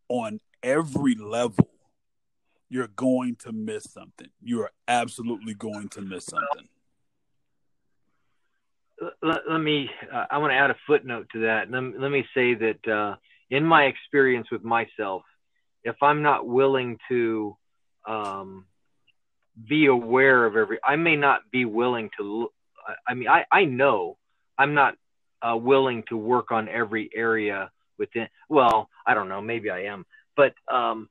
on 0.08 0.40
every 0.62 1.14
level 1.14 1.68
you're 2.68 2.88
going 2.88 3.36
to 3.36 3.52
miss 3.52 3.84
something. 3.92 4.28
You 4.42 4.62
are 4.62 4.72
absolutely 4.88 5.54
going 5.54 5.88
to 5.90 6.00
miss 6.00 6.26
something. 6.26 6.68
Let, 9.22 9.40
let 9.48 9.58
me 9.58 9.90
uh, 10.12 10.24
i 10.30 10.38
want 10.38 10.52
to 10.52 10.56
add 10.56 10.70
a 10.70 10.76
footnote 10.86 11.26
to 11.32 11.40
that. 11.40 11.70
Let, 11.70 12.00
let 12.00 12.10
me 12.10 12.24
say 12.34 12.54
that 12.54 12.88
uh, 12.88 13.16
in 13.50 13.64
my 13.64 13.84
experience 13.84 14.48
with 14.50 14.64
myself 14.64 15.22
if 15.84 15.96
i'm 16.02 16.22
not 16.22 16.46
willing 16.46 16.98
to 17.08 17.56
um, 18.08 18.64
be 19.68 19.86
aware 19.86 20.44
of 20.44 20.56
every 20.56 20.78
i 20.84 20.96
may 20.96 21.16
not 21.16 21.40
be 21.50 21.64
willing 21.64 22.10
to 22.18 22.50
i 23.08 23.14
mean 23.14 23.28
i 23.28 23.44
i 23.50 23.64
know 23.64 24.16
i'm 24.58 24.74
not 24.74 24.94
uh, 25.42 25.56
willing 25.56 26.02
to 26.08 26.16
work 26.16 26.50
on 26.50 26.68
every 26.68 27.10
area 27.14 27.70
within 27.98 28.26
well 28.48 28.88
i 29.06 29.14
don't 29.14 29.28
know 29.28 29.40
maybe 29.40 29.70
i 29.70 29.84
am 29.84 30.04
but 30.36 30.54
um 30.72 31.08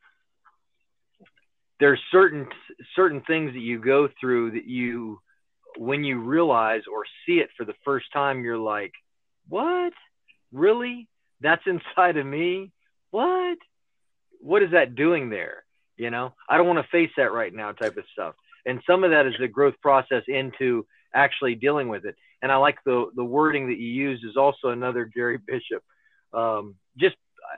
there's 1.79 1.99
certain 2.11 2.47
certain 2.95 3.21
things 3.21 3.53
that 3.53 3.59
you 3.59 3.79
go 3.79 4.07
through 4.19 4.51
that 4.51 4.65
you 4.65 5.19
when 5.77 6.03
you 6.03 6.19
realize 6.19 6.81
or 6.91 7.03
see 7.25 7.39
it 7.39 7.49
for 7.57 7.65
the 7.65 7.73
first 7.83 8.05
time 8.13 8.43
you're 8.43 8.57
like 8.57 8.93
what? 9.47 9.93
Really? 10.51 11.07
That's 11.41 11.63
inside 11.65 12.17
of 12.17 12.25
me? 12.25 12.71
What? 13.11 13.57
What 14.39 14.63
is 14.63 14.71
that 14.71 14.95
doing 14.95 15.29
there 15.29 15.64
you 15.97 16.09
know? 16.09 16.33
I 16.49 16.57
don't 16.57 16.67
want 16.67 16.79
to 16.79 16.91
face 16.91 17.11
that 17.17 17.31
right 17.33 17.53
now 17.53 17.71
type 17.71 17.97
of 17.97 18.05
stuff. 18.13 18.35
And 18.65 18.81
some 18.87 19.03
of 19.03 19.11
that 19.11 19.27
is 19.27 19.35
the 19.39 19.47
growth 19.47 19.75
process 19.81 20.23
into 20.27 20.85
actually 21.13 21.55
dealing 21.55 21.87
with 21.87 22.05
it. 22.05 22.15
And 22.41 22.51
i 22.51 22.57
like 22.57 22.77
the 22.85 23.07
the 23.15 23.23
wording 23.23 23.67
that 23.69 23.77
you 23.77 23.87
use 23.87 24.23
is 24.23 24.37
also 24.37 24.69
another 24.69 25.05
gary 25.05 25.37
bishop 25.37 25.83
um, 26.33 26.75
just 26.97 27.15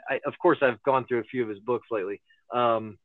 I, 0.09 0.19
of 0.25 0.33
course 0.39 0.59
i've 0.61 0.81
gone 0.83 1.05
through 1.05 1.19
a 1.19 1.23
few 1.23 1.43
of 1.43 1.49
his 1.49 1.59
books 1.59 1.87
lately. 1.91 2.21
Um, 2.53 2.97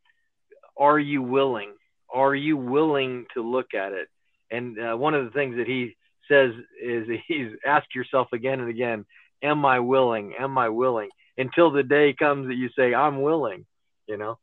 are 0.76 0.98
you 0.98 1.22
willing 1.22 1.72
are 2.12 2.34
you 2.34 2.56
willing 2.56 3.26
to 3.34 3.42
look 3.42 3.74
at 3.74 3.92
it? 3.92 4.08
And 4.50 4.78
uh, 4.78 4.96
one 4.96 5.14
of 5.14 5.24
the 5.24 5.30
things 5.30 5.56
that 5.56 5.66
he 5.66 5.96
says 6.30 6.52
is 6.80 7.08
he's 7.26 7.52
ask 7.66 7.86
yourself 7.94 8.28
again 8.32 8.60
and 8.60 8.68
again 8.68 9.04
am 9.42 9.64
i 9.64 9.80
willing 9.80 10.34
am 10.38 10.58
i 10.58 10.68
willing? 10.68 11.08
Until 11.38 11.70
the 11.70 11.82
day 11.82 12.14
comes 12.16 12.48
that 12.48 12.56
you 12.56 12.68
say 12.76 12.94
i'm 12.94 13.22
willing 13.22 13.64
you 14.06 14.18
know 14.18 14.38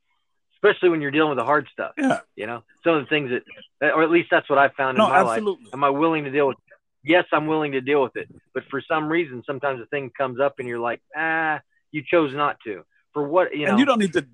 especially 0.61 0.89
when 0.89 1.01
you're 1.01 1.11
dealing 1.11 1.29
with 1.29 1.37
the 1.37 1.45
hard 1.45 1.67
stuff. 1.71 1.93
Yeah. 1.97 2.19
You 2.35 2.47
know, 2.47 2.63
some 2.83 2.95
of 2.95 3.03
the 3.03 3.09
things 3.09 3.31
that, 3.79 3.93
or 3.93 4.03
at 4.03 4.11
least 4.11 4.29
that's 4.29 4.49
what 4.49 4.59
I 4.59 4.69
found 4.69 4.97
in 4.97 5.03
no, 5.03 5.09
my 5.09 5.19
absolutely. 5.19 5.65
life. 5.65 5.73
Am 5.73 5.83
I 5.83 5.89
willing 5.89 6.25
to 6.25 6.31
deal 6.31 6.47
with? 6.47 6.57
It? 6.57 6.63
Yes, 7.03 7.25
I'm 7.31 7.47
willing 7.47 7.71
to 7.73 7.81
deal 7.81 8.03
with 8.03 8.15
it. 8.17 8.27
But 8.53 8.63
for 8.69 8.81
some 8.85 9.07
reason, 9.07 9.41
sometimes 9.45 9.81
a 9.81 9.85
thing 9.85 10.11
comes 10.17 10.39
up 10.39 10.55
and 10.59 10.67
you're 10.67 10.79
like, 10.79 11.01
ah, 11.15 11.61
you 11.91 12.03
chose 12.05 12.33
not 12.33 12.57
to. 12.65 12.83
For 13.13 13.27
what 13.27 13.55
you 13.55 13.65
know? 13.65 13.71
And 13.71 13.79
you 13.79 13.85
don't 13.85 13.99
need 13.99 14.13
to. 14.13 14.25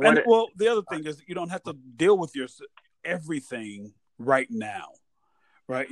And, 0.00 0.18
it- 0.18 0.24
well, 0.26 0.48
the 0.56 0.68
other 0.68 0.82
thing 0.90 1.06
is 1.06 1.22
you 1.26 1.34
don't 1.34 1.50
have 1.50 1.62
to 1.64 1.74
deal 1.74 2.18
with 2.18 2.34
your 2.34 2.48
everything 3.04 3.92
right 4.18 4.48
now, 4.50 4.86
right? 5.68 5.88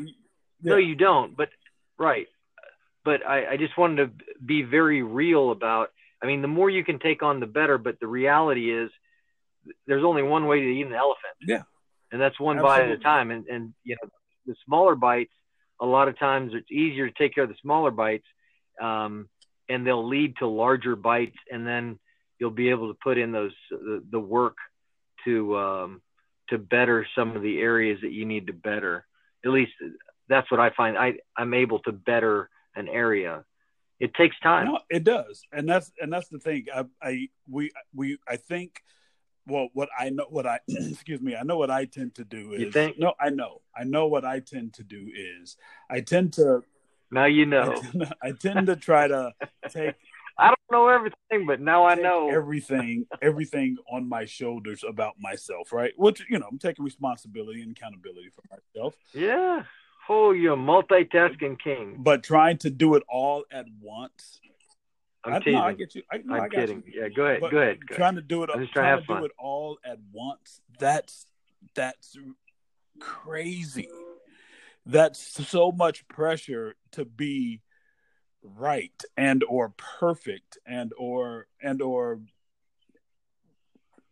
No, 0.63 0.77
you 0.77 0.95
don't. 0.95 1.37
But 1.37 1.51
right. 1.99 2.27
But 3.05 3.25
I, 3.27 3.53
I 3.53 3.57
just 3.57 3.77
wanted 3.77 3.97
to 3.97 4.25
be 4.45 4.63
very 4.63 5.03
real 5.03 5.51
about. 5.51 5.91
I 6.23 6.27
mean, 6.27 6.41
the 6.41 6.49
more 6.49 6.71
you 6.71 6.85
can 6.85 6.99
take 6.99 7.23
on, 7.23 7.41
the 7.41 7.47
better. 7.47 7.79
But 7.79 8.01
the 8.01 8.07
reality 8.07 8.73
is, 8.73 8.91
there's 9.87 10.05
only 10.05 10.23
one 10.23 10.47
way 10.47 10.61
to 10.61 10.67
eat 10.67 10.87
an 10.87 10.95
elephant. 10.95 11.37
Yeah. 11.47 11.63
And 12.11 12.21
that's 12.21 12.39
one 12.39 12.61
bite 12.61 12.83
at 12.83 12.91
a 12.91 12.99
time. 12.99 13.31
And 13.31 13.47
and 13.47 13.75
you 13.85 13.97
know, 14.03 14.09
the 14.47 14.55
smaller 14.67 14.95
bites, 14.95 15.33
a 15.81 15.87
lot 15.87 16.09
of 16.09 16.19
times 16.19 16.53
it's 16.55 16.71
easier 16.71 17.09
to 17.09 17.15
take 17.17 17.35
care 17.35 17.45
of 17.45 17.51
the 17.51 17.57
smaller 17.63 17.91
bites, 17.91 18.27
um, 18.81 19.29
and 19.69 19.87
they'll 19.87 20.07
lead 20.07 20.37
to 20.39 20.47
larger 20.47 20.95
bites, 20.95 21.37
and 21.51 21.67
then 21.67 21.99
you'll 22.39 22.51
be 22.51 22.69
able 22.71 22.89
to 22.93 22.99
put 23.03 23.17
in 23.17 23.33
those 23.33 23.53
the, 23.71 24.03
the 24.11 24.21
work 24.21 24.57
to 25.25 25.57
um, 25.57 26.03
to 26.51 26.59
better 26.59 27.07
some 27.17 27.35
of 27.35 27.43
the 27.43 27.61
areas 27.61 27.99
that 28.03 28.13
you 28.13 28.27
need 28.27 28.49
to 28.49 28.53
better. 28.53 29.07
At 29.45 29.53
least 29.53 29.73
that's 30.29 30.51
what 30.51 30.61
I 30.61 30.71
find. 30.71 30.99
I 30.99 31.15
I'm 31.37 31.55
able 31.55 31.79
to 31.81 31.93
better 31.93 32.51
an 32.77 32.89
area. 32.89 33.45
It 34.01 34.13
takes 34.15 34.39
time. 34.41 34.67
No, 34.67 34.81
it 34.91 35.05
does, 35.05 35.43
and 35.51 35.67
that's 35.67 35.91
and 35.99 36.13
that's 36.13 36.29
the 36.29 36.41
thing. 36.41 36.67
I, 36.75 36.85
I 37.01 37.29
we 37.49 37.71
we 37.95 38.19
I 38.29 38.37
think. 38.37 38.83
Well, 39.47 39.69
what 39.73 39.89
I 39.99 40.11
know, 40.11 40.27
what 40.31 40.47
I 40.47 40.61
excuse 40.69 41.21
me, 41.21 41.35
I 41.37 41.43
know 41.43 41.57
what 41.59 41.71
I 41.71 41.85
tend 41.85 42.15
to 42.17 42.25
do 42.25 42.53
is. 42.53 42.61
You 42.61 42.71
think? 42.73 42.99
No, 42.99 43.15
I 43.21 43.31
know, 43.31 43.61
I 43.77 43.85
know 43.85 44.07
what 44.07 44.25
I 44.25 44.41
tend 44.41 44.75
to 44.75 44.83
do 44.85 45.11
is. 45.15 45.57
I 45.91 46.01
tend 46.01 46.33
to. 46.35 46.63
Now 47.11 47.27
you 47.27 47.43
I 47.45 47.47
know. 47.47 47.75
tend, 47.81 48.15
I 48.23 48.33
tend 48.33 48.67
to 48.69 48.77
try 48.77 49.09
to 49.09 49.33
take 49.69 49.95
I 50.39 50.47
don't 50.47 50.59
know 50.71 50.89
everything, 50.89 51.47
but 51.47 51.61
now 51.61 51.85
I 51.87 51.95
know. 51.95 52.31
everything 52.31 53.07
everything 53.21 53.77
on 53.91 54.09
my 54.09 54.25
shoulders 54.25 54.83
about 54.89 55.15
myself, 55.21 55.73
right? 55.73 55.93
Which 55.97 56.25
you 56.31 56.39
know, 56.39 56.47
I'm 56.51 56.59
taking 56.59 56.85
responsibility 56.85 57.63
and 57.63 57.73
accountability 57.77 58.31
for 58.35 58.43
myself, 58.51 58.95
Yeah. 59.15 59.63
Oh, 60.09 60.33
you're 60.33 60.57
multitasking 60.57 61.59
king. 61.61 61.97
but 61.99 62.23
trying 62.25 62.59
to 62.59 62.71
do 62.71 62.95
it 62.97 63.03
all 63.09 63.45
at 63.53 63.67
once. 63.81 64.41
I'm 65.25 65.35
I, 65.35 65.39
teasing. 65.39 65.53
no, 65.53 65.61
I 65.61 65.73
get 65.73 65.95
you. 65.95 66.03
I, 66.11 66.17
no, 66.25 66.35
I 66.35 66.39
I'm 66.41 66.51
kidding. 66.51 66.83
You. 66.87 67.03
Yeah, 67.03 67.09
go 67.09 67.27
ahead. 67.27 67.41
But 67.41 67.51
Go 67.53 67.59
ahead. 67.59 67.79
Go 67.87 67.93
ahead. 67.93 67.97
Trying 67.97 68.15
to 68.17 68.23
do 68.23 68.43
it, 68.43 68.51
I'm 68.53 68.61
just 68.61 68.73
trying 68.73 68.85
to 68.85 68.91
trying 68.91 68.99
have 68.99 69.07
to 69.07 69.21
do 69.21 69.25
it 69.27 69.33
all 69.39 69.79
at 69.85 69.99
once. 70.13 70.61
That's 70.79 71.27
that's 71.75 72.17
crazy. 72.99 73.89
That's 74.85 75.21
so 75.49 75.71
much 75.71 76.07
pressure 76.09 76.75
to 76.93 77.05
be 77.05 77.61
right 78.43 79.01
and 79.17 79.45
or 79.49 79.73
perfect 79.77 80.59
and 80.67 80.93
or 80.99 81.47
and 81.63 81.81
or 81.81 82.21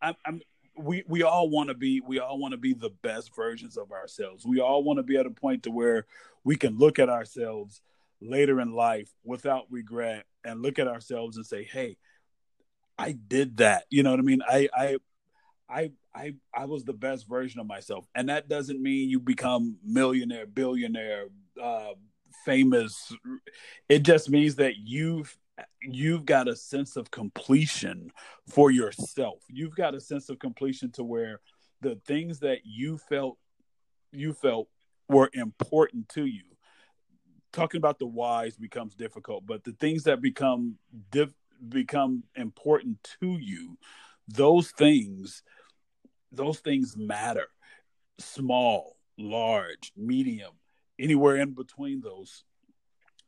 I'm, 0.01 0.15
I'm 0.25 0.41
we 0.77 1.03
we 1.09 1.23
all 1.23 1.51
want 1.51 1.69
to 1.69 1.75
be 1.75 2.01
we 2.01 2.21
all 2.21 2.39
want 2.39 2.53
to 2.53 2.59
be 2.59 2.73
the 2.73 2.91
best 3.03 3.35
versions 3.35 3.77
of 3.77 3.91
ourselves. 3.91 4.47
We 4.47 4.61
all 4.61 4.85
want 4.85 4.99
to 4.99 5.03
be 5.03 5.17
at 5.17 5.27
a 5.27 5.31
point 5.31 5.65
to 5.65 5.71
where 5.71 6.07
we 6.45 6.57
can 6.57 6.79
look 6.79 6.99
at 6.99 7.09
ourselves 7.09 7.83
later 8.21 8.61
in 8.61 8.73
life 8.73 9.11
without 9.25 9.67
regret 9.71 10.25
and 10.45 10.63
look 10.63 10.79
at 10.79 10.89
ourselves 10.89 11.37
and 11.37 11.47
say, 11.47 11.65
"Hey, 11.65 11.97
I 12.99 13.13
did 13.13 13.59
that." 13.59 13.85
You 13.91 14.03
know 14.03 14.11
what 14.11 14.21
I 14.21 14.23
mean? 14.23 14.43
I 14.49 14.69
I 14.77 14.97
I 15.69 15.91
I 16.15 16.35
I 16.55 16.65
was 16.67 16.85
the 16.85 16.93
best 16.93 17.29
version 17.29 17.61
of 17.61 17.67
myself. 17.67 18.07
And 18.15 18.29
that 18.29 18.49
doesn't 18.49 18.83
mean 18.83 19.09
you 19.09 19.21
become 19.21 19.79
millionaire, 19.85 20.47
billionaire, 20.47 21.27
uh 21.61 21.93
famous. 22.45 23.13
It 23.89 24.01
just 24.03 24.31
means 24.31 24.57
that 24.57 24.77
you've 24.77 25.37
you've 25.83 26.25
got 26.25 26.49
a 26.49 26.57
sense 26.57 26.97
of 26.97 27.11
completion 27.11 28.11
for 28.49 28.71
yourself. 28.71 29.43
You've 29.49 29.77
got 29.77 29.95
a 29.95 30.01
sense 30.01 30.29
of 30.29 30.39
completion 30.39 30.91
to 30.93 31.05
where 31.05 31.41
the 31.81 31.97
things 32.07 32.41
that 32.41 32.61
you 32.65 32.99
felt 32.99 33.39
you 34.13 34.33
felt 34.33 34.69
were 35.09 35.31
important 35.33 36.09
to 36.11 36.25
you. 36.25 36.43
Talking 37.53 37.79
about 37.79 37.99
the 37.99 38.07
whys 38.07 38.57
becomes 38.57 38.95
difficult, 38.95 39.47
but 39.47 39.65
the 39.65 39.73
things 39.73 40.05
that 40.05 40.21
become 40.21 40.77
become 41.69 42.23
important 42.37 42.99
to 43.21 43.39
you, 43.39 43.77
those 44.29 44.71
things 44.71 45.43
those 46.33 46.61
things 46.61 46.97
matter. 46.97 47.49
Small, 48.19 48.97
large, 49.19 49.93
medium, 49.97 50.53
anywhere 50.99 51.37
in 51.37 51.55
between 51.55 52.01
those 52.01 52.45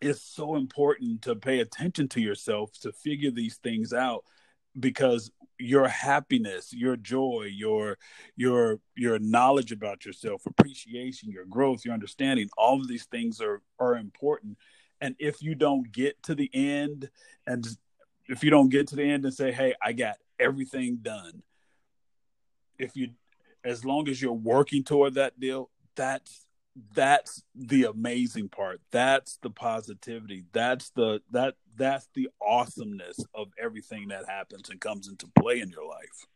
it's 0.02 0.20
so 0.20 0.56
important 0.56 1.22
to 1.22 1.36
pay 1.36 1.60
attention 1.60 2.08
to 2.08 2.20
yourself 2.20 2.72
to 2.80 2.92
figure 2.92 3.30
these 3.30 3.56
things 3.58 3.92
out 3.92 4.24
because 4.78 5.30
your 5.62 5.88
happiness, 5.88 6.72
your 6.72 6.96
joy, 6.96 7.48
your 7.50 7.98
your 8.36 8.80
your 8.96 9.18
knowledge 9.18 9.72
about 9.72 10.04
yourself, 10.04 10.44
appreciation, 10.46 11.30
your 11.30 11.44
growth, 11.44 11.84
your 11.84 11.94
understanding, 11.94 12.48
all 12.58 12.80
of 12.80 12.88
these 12.88 13.04
things 13.06 13.40
are 13.40 13.62
are 13.78 13.96
important. 13.96 14.58
And 15.00 15.14
if 15.18 15.42
you 15.42 15.54
don't 15.54 15.90
get 15.90 16.22
to 16.24 16.34
the 16.34 16.50
end 16.52 17.10
and 17.46 17.66
if 18.28 18.44
you 18.44 18.50
don't 18.50 18.68
get 18.68 18.86
to 18.88 18.96
the 18.96 19.02
end 19.02 19.24
and 19.24 19.34
say, 19.34 19.52
"Hey, 19.52 19.74
I 19.82 19.92
got 19.92 20.16
everything 20.38 20.96
done." 20.96 21.42
If 22.78 22.96
you 22.96 23.10
as 23.64 23.84
long 23.84 24.08
as 24.08 24.20
you're 24.20 24.32
working 24.32 24.82
toward 24.82 25.14
that 25.14 25.38
deal, 25.38 25.70
that's 25.94 26.46
that's 26.94 27.42
the 27.54 27.84
amazing 27.84 28.48
part. 28.48 28.80
That's 28.90 29.38
the 29.42 29.50
positivity. 29.50 30.44
That's 30.52 30.90
the 30.90 31.20
that 31.30 31.54
that's 31.76 32.08
the 32.14 32.28
awesomeness 32.40 33.18
of 33.34 33.48
everything 33.62 34.08
that 34.08 34.28
happens 34.28 34.70
and 34.70 34.80
comes 34.80 35.08
into 35.08 35.26
play 35.38 35.60
in 35.60 35.70
your 35.70 35.86
life. 35.86 36.26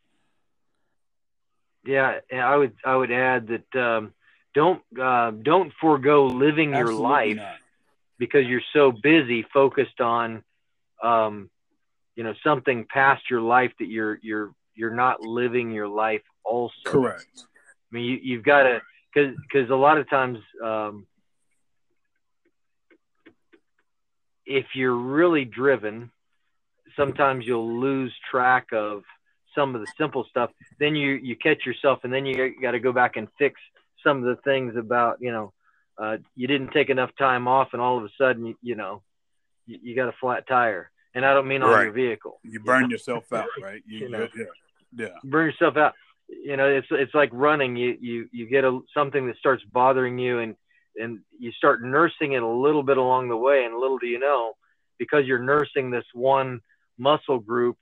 Yeah, 1.85 2.19
I 2.33 2.55
would 2.55 2.73
I 2.85 2.95
would 2.95 3.11
add 3.11 3.47
that 3.47 3.81
um, 3.81 4.13
don't 4.53 4.81
uh, 4.99 5.31
don't 5.31 5.73
forego 5.79 6.25
living 6.25 6.73
Absolutely 6.73 6.93
your 6.93 7.09
life 7.09 7.37
not. 7.37 7.55
because 8.19 8.45
you're 8.45 8.61
so 8.73 8.91
busy 8.91 9.45
focused 9.53 10.01
on 10.01 10.43
um, 11.01 11.49
you 12.15 12.23
know 12.23 12.33
something 12.43 12.85
past 12.89 13.23
your 13.29 13.41
life 13.41 13.71
that 13.79 13.87
you're 13.87 14.19
you're 14.21 14.51
you're 14.75 14.93
not 14.93 15.21
living 15.21 15.71
your 15.71 15.87
life 15.87 16.21
also. 16.43 16.73
Correct. 16.83 17.25
I 17.37 17.95
mean, 17.95 18.03
you, 18.03 18.19
you've 18.21 18.43
got 18.43 18.63
to 18.63 18.81
because 19.25 19.69
a 19.69 19.75
lot 19.75 19.97
of 19.97 20.09
times 20.09 20.39
um, 20.63 21.05
if 24.45 24.65
you're 24.75 24.95
really 24.95 25.45
driven 25.45 26.11
sometimes 26.97 27.45
you'll 27.45 27.79
lose 27.79 28.13
track 28.29 28.67
of 28.73 29.03
some 29.55 29.75
of 29.75 29.81
the 29.81 29.87
simple 29.97 30.25
stuff. 30.29 30.51
Then 30.79 30.95
you 30.95 31.11
you 31.11 31.35
catch 31.35 31.65
yourself 31.65 31.99
and 32.03 32.13
then 32.13 32.25
you 32.25 32.53
got 32.61 32.71
to 32.71 32.79
go 32.79 32.91
back 32.91 33.15
and 33.15 33.27
fix 33.39 33.59
some 34.03 34.17
of 34.17 34.23
the 34.23 34.41
things 34.43 34.75
about 34.75 35.17
you 35.21 35.31
know 35.31 35.53
uh, 35.97 36.17
you 36.35 36.47
didn't 36.47 36.71
take 36.71 36.89
enough 36.89 37.11
time 37.17 37.47
off 37.47 37.69
and 37.73 37.81
all 37.81 37.97
of 37.97 38.03
a 38.03 38.09
sudden 38.19 38.47
you, 38.47 38.55
you 38.61 38.75
know 38.75 39.01
you, 39.65 39.79
you, 39.81 39.95
got 39.95 40.09
a 40.09 40.13
flat 40.19 40.47
tire. 40.47 40.91
And 41.15 41.25
i 41.25 41.33
don't 41.33 41.47
mean 41.47 41.63
on 41.63 41.83
your 41.83 41.91
vehicle. 41.91 42.39
You 42.43 42.59
burn 42.59 42.83
you 42.83 42.87
know? 42.87 42.91
yourself 42.91 43.31
out 43.33 43.47
right? 43.61 43.81
You, 43.87 43.99
you 43.99 44.09
know, 44.09 44.27
yeah. 44.37 44.45
Yeah. 44.95 45.07
Burn 45.23 45.47
yourself 45.47 45.77
out 45.77 45.93
you 46.29 46.57
know 46.57 46.67
it's 46.67 46.87
it's 46.91 47.13
like 47.13 47.29
running 47.31 47.75
you 47.75 47.97
you 47.99 48.27
you 48.31 48.47
get 48.47 48.63
a 48.63 48.79
something 48.93 49.27
that 49.27 49.37
starts 49.37 49.63
bothering 49.71 50.17
you 50.17 50.39
and 50.39 50.55
and 50.97 51.19
you 51.39 51.51
start 51.51 51.83
nursing 51.83 52.33
it 52.33 52.43
a 52.43 52.47
little 52.47 52.83
bit 52.83 52.97
along 52.97 53.29
the 53.29 53.37
way 53.37 53.63
and 53.63 53.77
little 53.77 53.97
do 53.97 54.07
you 54.07 54.19
know 54.19 54.53
because 54.97 55.25
you're 55.25 55.39
nursing 55.39 55.89
this 55.89 56.05
one 56.13 56.59
muscle 56.97 57.39
group 57.39 57.77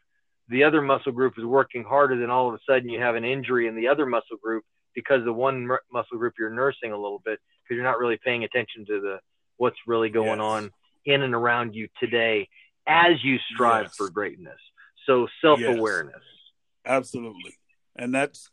the 0.49 0.63
other 0.63 0.81
muscle 0.81 1.11
group 1.11 1.33
is 1.37 1.45
working 1.45 1.83
harder 1.83 2.19
than 2.19 2.29
all 2.29 2.47
of 2.47 2.53
a 2.53 2.59
sudden 2.69 2.89
you 2.89 2.99
have 2.99 3.15
an 3.15 3.25
injury 3.25 3.67
in 3.67 3.75
the 3.75 3.87
other 3.87 4.05
muscle 4.05 4.37
group 4.41 4.63
because 4.93 5.23
the 5.25 5.33
one 5.33 5.67
muscle 5.91 6.17
group 6.17 6.33
you're 6.37 6.49
nursing 6.49 6.91
a 6.91 6.97
little 6.97 7.21
bit 7.25 7.39
because 7.63 7.75
you're 7.75 7.83
not 7.83 7.97
really 7.97 8.19
paying 8.23 8.43
attention 8.43 8.85
to 8.85 9.01
the 9.01 9.19
what's 9.57 9.77
really 9.87 10.09
going 10.09 10.39
yes. 10.39 10.39
on 10.39 10.71
in 11.05 11.21
and 11.21 11.33
around 11.33 11.73
you 11.73 11.87
today 11.99 12.47
as 12.87 13.23
you 13.23 13.37
strive 13.53 13.85
yes. 13.85 13.95
for 13.95 14.09
greatness 14.09 14.59
so 15.07 15.27
self-awareness 15.41 16.13
yes. 16.15 16.51
absolutely 16.85 17.55
and 17.95 18.13
that's 18.13 18.49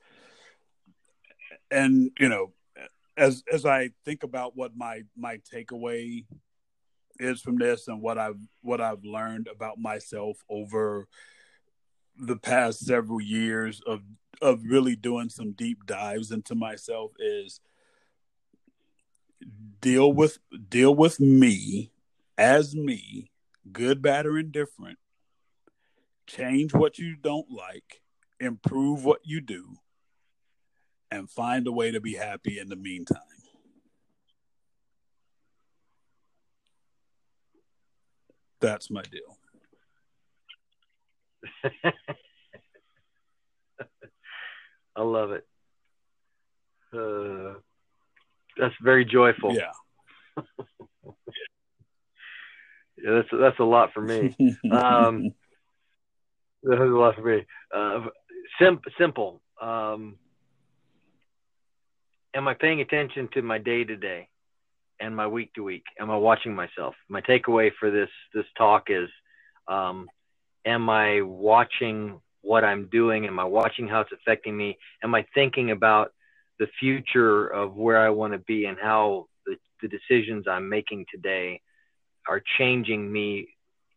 and 1.70 2.10
you 2.18 2.28
know 2.28 2.52
as 3.16 3.42
as 3.52 3.64
i 3.64 3.90
think 4.04 4.22
about 4.22 4.56
what 4.56 4.76
my 4.76 5.02
my 5.16 5.38
takeaway 5.52 6.24
is 7.18 7.40
from 7.40 7.56
this 7.56 7.88
and 7.88 8.00
what 8.00 8.18
i've 8.18 8.38
what 8.62 8.80
i've 8.80 9.04
learned 9.04 9.48
about 9.48 9.78
myself 9.78 10.38
over 10.48 11.06
the 12.18 12.36
past 12.36 12.84
several 12.84 13.20
years 13.20 13.80
of 13.86 14.00
of 14.40 14.62
really 14.64 14.96
doing 14.96 15.28
some 15.28 15.52
deep 15.52 15.86
dives 15.86 16.30
into 16.30 16.54
myself 16.54 17.12
is 17.18 17.60
deal 19.80 20.12
with 20.12 20.38
deal 20.68 20.94
with 20.94 21.20
me 21.20 21.90
as 22.38 22.74
me 22.74 23.32
good 23.70 24.02
bad 24.02 24.26
or 24.26 24.38
indifferent. 24.38 24.98
Change 26.26 26.72
what 26.72 26.98
you 26.98 27.16
don't 27.16 27.50
like 27.50 28.01
improve 28.42 29.04
what 29.04 29.20
you 29.24 29.40
do, 29.40 29.76
and 31.10 31.30
find 31.30 31.66
a 31.66 31.72
way 31.72 31.90
to 31.90 32.00
be 32.00 32.14
happy 32.14 32.58
in 32.58 32.68
the 32.68 32.76
meantime. 32.76 33.18
That's 38.60 38.90
my 38.90 39.02
deal. 39.02 39.38
I 44.94 45.02
love 45.02 45.32
it. 45.32 45.44
Uh, 46.94 47.54
that's 48.58 48.74
very 48.82 49.04
joyful. 49.04 49.54
Yeah. 49.54 49.72
yeah, 52.96 53.14
that's 53.14 53.28
that's 53.32 53.58
a 53.58 53.64
lot 53.64 53.92
for 53.92 54.00
me. 54.00 54.36
Um, 54.70 55.34
that's 56.62 56.80
a 56.80 56.84
lot 56.84 57.16
for 57.16 57.22
me. 57.22 57.44
Uh, 57.74 58.06
Sim- 58.58 58.80
simple. 58.98 59.40
Um, 59.60 60.18
am 62.34 62.48
I 62.48 62.54
paying 62.54 62.80
attention 62.80 63.28
to 63.34 63.42
my 63.42 63.58
day 63.58 63.84
to 63.84 63.96
day 63.96 64.28
and 65.00 65.14
my 65.14 65.26
week 65.26 65.52
to 65.54 65.62
week? 65.62 65.84
Am 65.98 66.10
I 66.10 66.16
watching 66.16 66.54
myself? 66.54 66.94
My 67.08 67.20
takeaway 67.20 67.70
for 67.78 67.90
this 67.90 68.10
this 68.34 68.46
talk 68.56 68.84
is, 68.88 69.08
um, 69.68 70.08
am 70.64 70.88
I 70.90 71.22
watching 71.22 72.20
what 72.42 72.64
I'm 72.64 72.88
doing? 72.88 73.26
Am 73.26 73.38
I 73.38 73.44
watching 73.44 73.88
how 73.88 74.00
it's 74.00 74.12
affecting 74.12 74.56
me? 74.56 74.76
Am 75.02 75.14
I 75.14 75.24
thinking 75.34 75.70
about 75.70 76.12
the 76.58 76.66
future 76.78 77.46
of 77.48 77.74
where 77.74 77.98
I 78.04 78.10
want 78.10 78.32
to 78.32 78.38
be 78.38 78.66
and 78.66 78.76
how 78.80 79.26
the, 79.46 79.56
the 79.80 79.88
decisions 79.88 80.46
I'm 80.48 80.68
making 80.68 81.06
today 81.12 81.60
are 82.28 82.42
changing 82.58 83.10
me 83.10 83.48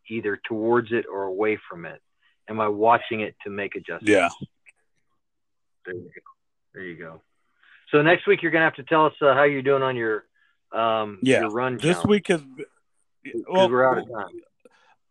either 0.09 0.39
towards 0.47 0.91
it 0.91 1.05
or 1.11 1.23
away 1.23 1.59
from 1.69 1.85
it? 1.85 2.01
Am 2.49 2.59
I 2.59 2.67
watching 2.67 3.21
it 3.21 3.35
to 3.43 3.49
make 3.49 3.75
adjustments? 3.75 4.09
Yeah. 4.09 4.29
There 5.85 5.95
you 5.95 6.03
go. 6.03 6.21
There 6.73 6.83
you 6.83 6.97
go. 6.97 7.21
So 7.91 8.01
next 8.01 8.27
week 8.27 8.41
you're 8.41 8.51
gonna 8.51 8.65
have 8.65 8.75
to 8.75 8.83
tell 8.83 9.05
us 9.05 9.13
uh, 9.21 9.33
how 9.33 9.43
you're 9.43 9.61
doing 9.61 9.83
on 9.83 9.95
your 9.95 10.25
um 10.71 11.19
yeah. 11.21 11.41
your 11.41 11.51
run. 11.51 11.75
This 11.75 11.97
challenge. 11.97 12.09
week 12.09 12.29
is 12.29 12.41
well, 13.47 13.69
we're 13.69 13.89
out 13.89 13.99
of 13.99 14.11
time. 14.11 14.41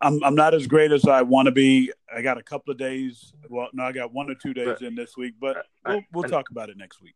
I'm 0.01 0.23
I'm 0.23 0.35
not 0.35 0.55
as 0.55 0.67
great 0.67 0.93
as 0.93 1.07
I 1.07 1.23
want 1.23 1.47
to 1.47 1.53
be. 1.53 1.93
I 2.15 2.23
got 2.23 2.39
a 2.39 2.43
couple 2.43 2.71
of 2.73 2.79
days. 2.79 3.33
Well, 3.49 3.69
no, 3.73 3.85
I 3.85 3.93
got 3.93 4.13
one 4.13 4.31
or 4.31 4.35
two 4.35 4.53
days 4.53 4.77
but, 4.79 4.83
in 4.83 4.95
this 4.95 5.17
week, 5.17 5.35
but 5.41 5.65
we'll 5.87 6.03
we'll 6.13 6.25
I, 6.27 6.29
talk 6.29 6.51
about 6.51 6.69
it 6.69 6.77
next 6.77 7.01
week. 7.01 7.15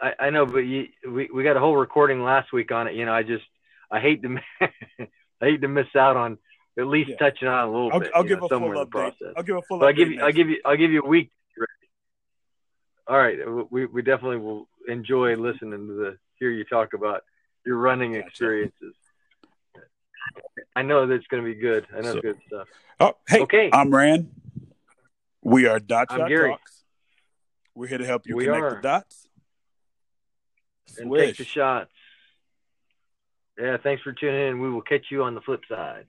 I, 0.00 0.12
I 0.18 0.30
know, 0.30 0.44
but 0.44 0.58
you, 0.58 0.88
we 1.08 1.30
we 1.32 1.42
got 1.42 1.56
a 1.56 1.60
whole 1.60 1.76
recording 1.76 2.22
last 2.22 2.52
week 2.52 2.72
on 2.72 2.88
it. 2.88 2.94
You 2.94 3.06
know, 3.06 3.14
I 3.14 3.22
just 3.22 3.44
I 3.90 4.00
hate 4.00 4.22
to 4.22 4.36
I 4.60 5.08
hate 5.40 5.62
to 5.62 5.68
miss 5.68 5.86
out 5.96 6.16
on 6.16 6.38
at 6.78 6.86
least 6.86 7.10
yeah. 7.10 7.16
touching 7.16 7.48
on 7.48 7.68
a 7.68 7.70
little 7.70 7.92
I'll, 7.92 8.00
bit. 8.00 8.10
I'll 8.14 8.24
give 8.24 8.40
know, 8.40 8.46
a 8.46 8.48
full 8.48 8.86
update. 8.86 9.14
I'll 9.36 9.42
give 9.42 9.56
a 9.56 9.62
full. 9.62 9.78
But 9.78 9.86
I'll 9.86 9.92
give 9.92 10.10
you. 10.10 10.20
I'll 10.20 10.32
give 10.32 10.48
you. 10.48 10.60
I'll 10.64 10.76
give 10.76 10.90
you 10.90 11.02
a 11.02 11.08
week. 11.08 11.30
All 13.06 13.18
right, 13.18 13.38
we 13.70 13.86
we 13.86 14.02
definitely 14.02 14.38
will 14.38 14.66
enjoy 14.88 15.36
listening 15.36 15.86
to 15.88 15.94
the 15.94 16.18
hear 16.38 16.50
you 16.50 16.64
talk 16.64 16.94
about 16.94 17.22
your 17.64 17.76
running 17.76 18.14
experiences. 18.14 18.94
I 20.74 20.82
know 20.82 21.06
that's 21.06 21.26
going 21.26 21.44
to 21.44 21.54
be 21.54 21.60
good. 21.60 21.86
I 21.94 22.00
know 22.00 22.14
so, 22.14 22.20
good 22.20 22.38
stuff. 22.46 22.68
Oh, 22.98 23.14
hey, 23.28 23.40
okay. 23.40 23.70
I'm 23.72 23.94
Rand. 23.94 24.30
We 25.42 25.66
are 25.66 25.78
Dot 25.78 26.10
Shot. 26.10 26.28
Talks. 26.28 26.84
We're 27.74 27.88
here 27.88 27.98
to 27.98 28.06
help 28.06 28.26
you 28.26 28.36
we 28.36 28.44
connect 28.44 28.62
are. 28.62 28.74
the 28.76 28.80
dots. 28.82 29.28
And 30.98 31.12
take 31.12 31.36
the 31.36 31.44
shots. 31.44 31.90
Yeah, 33.58 33.76
thanks 33.76 34.02
for 34.02 34.12
tuning 34.12 34.48
in. 34.48 34.60
We 34.60 34.70
will 34.70 34.82
catch 34.82 35.06
you 35.10 35.24
on 35.24 35.34
the 35.34 35.40
flip 35.40 35.62
side. 35.68 36.06